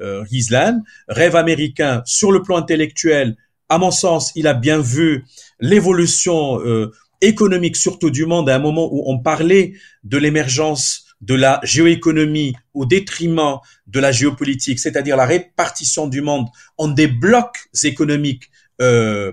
Rizlan, 0.00 0.82
rêve 1.06 1.36
américain 1.36 2.02
sur 2.06 2.32
le 2.32 2.42
plan 2.42 2.56
intellectuel 2.56 3.36
à 3.70 3.78
mon 3.78 3.92
sens, 3.92 4.32
il 4.34 4.48
a 4.48 4.52
bien 4.52 4.80
vu 4.80 5.24
l'évolution 5.60 6.60
euh, 6.60 6.92
économique, 7.20 7.76
surtout 7.76 8.10
du 8.10 8.26
monde, 8.26 8.48
à 8.48 8.56
un 8.56 8.58
moment 8.58 8.88
où 8.92 9.04
on 9.06 9.18
parlait 9.18 9.74
de 10.04 10.18
l'émergence 10.18 11.06
de 11.20 11.34
la 11.34 11.60
géoéconomie 11.62 12.54
au 12.72 12.86
détriment 12.86 13.58
de 13.86 14.00
la 14.00 14.10
géopolitique, 14.10 14.78
c'est-à-dire 14.78 15.16
la 15.16 15.26
répartition 15.26 16.06
du 16.06 16.22
monde 16.22 16.46
en 16.78 16.88
des 16.88 17.08
blocs 17.08 17.58
économiques, 17.84 18.50
euh, 18.80 19.32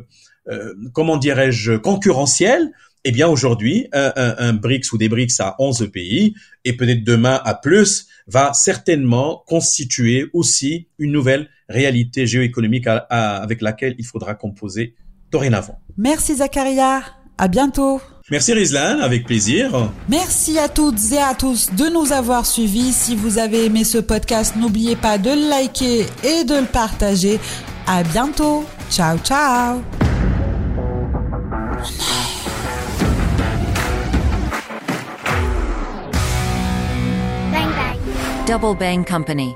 euh, 0.49 0.73
comment 0.93 1.17
dirais-je, 1.17 1.73
concurrentiels, 1.73 2.71
eh 3.05 3.11
bien 3.11 3.27
aujourd'hui, 3.29 3.87
un, 3.93 4.11
un, 4.17 4.35
un, 4.37 4.53
BRICS 4.53 4.91
ou 4.91 4.97
des 4.97 5.07
BRICS 5.07 5.39
à 5.39 5.55
11 5.59 5.89
pays, 5.93 6.33
et 6.65 6.73
peut-être 6.73 7.05
demain 7.05 7.39
à 7.45 7.53
plus, 7.53 8.07
va 8.27 8.51
certainement 8.51 9.43
constituer 9.47 10.25
aussi 10.33 10.89
une 10.99 11.13
nouvelle 11.13 11.49
réalité 11.69 12.27
géoéconomique 12.27 12.85
avec 13.09 13.61
laquelle 13.61 13.95
il 13.97 14.05
faudra 14.05 14.35
composer 14.35 14.95
dorénavant. 15.31 15.79
Merci 15.97 16.35
Zacharia, 16.35 17.01
à 17.37 17.47
bientôt. 17.47 18.01
Merci 18.29 18.53
Rizlan, 18.53 18.99
avec 18.99 19.25
plaisir. 19.25 19.89
Merci 20.09 20.59
à 20.59 20.67
toutes 20.67 20.99
et 21.13 21.19
à 21.19 21.33
tous 21.33 21.69
de 21.73 21.85
nous 21.85 22.11
avoir 22.11 22.45
suivis. 22.45 22.91
Si 22.91 23.15
vous 23.15 23.37
avez 23.37 23.65
aimé 23.65 23.85
ce 23.85 23.99
podcast, 23.99 24.55
n'oubliez 24.57 24.97
pas 24.97 25.17
de 25.17 25.29
le 25.29 25.49
liker 25.49 26.05
et 26.23 26.43
de 26.43 26.55
le 26.55 26.65
partager. 26.65 27.39
À 27.87 28.03
bientôt. 28.03 28.65
Ciao, 28.89 29.17
ciao. 29.19 29.81
Double 38.45 38.77
Bang 38.77 39.05
Company 39.05 39.53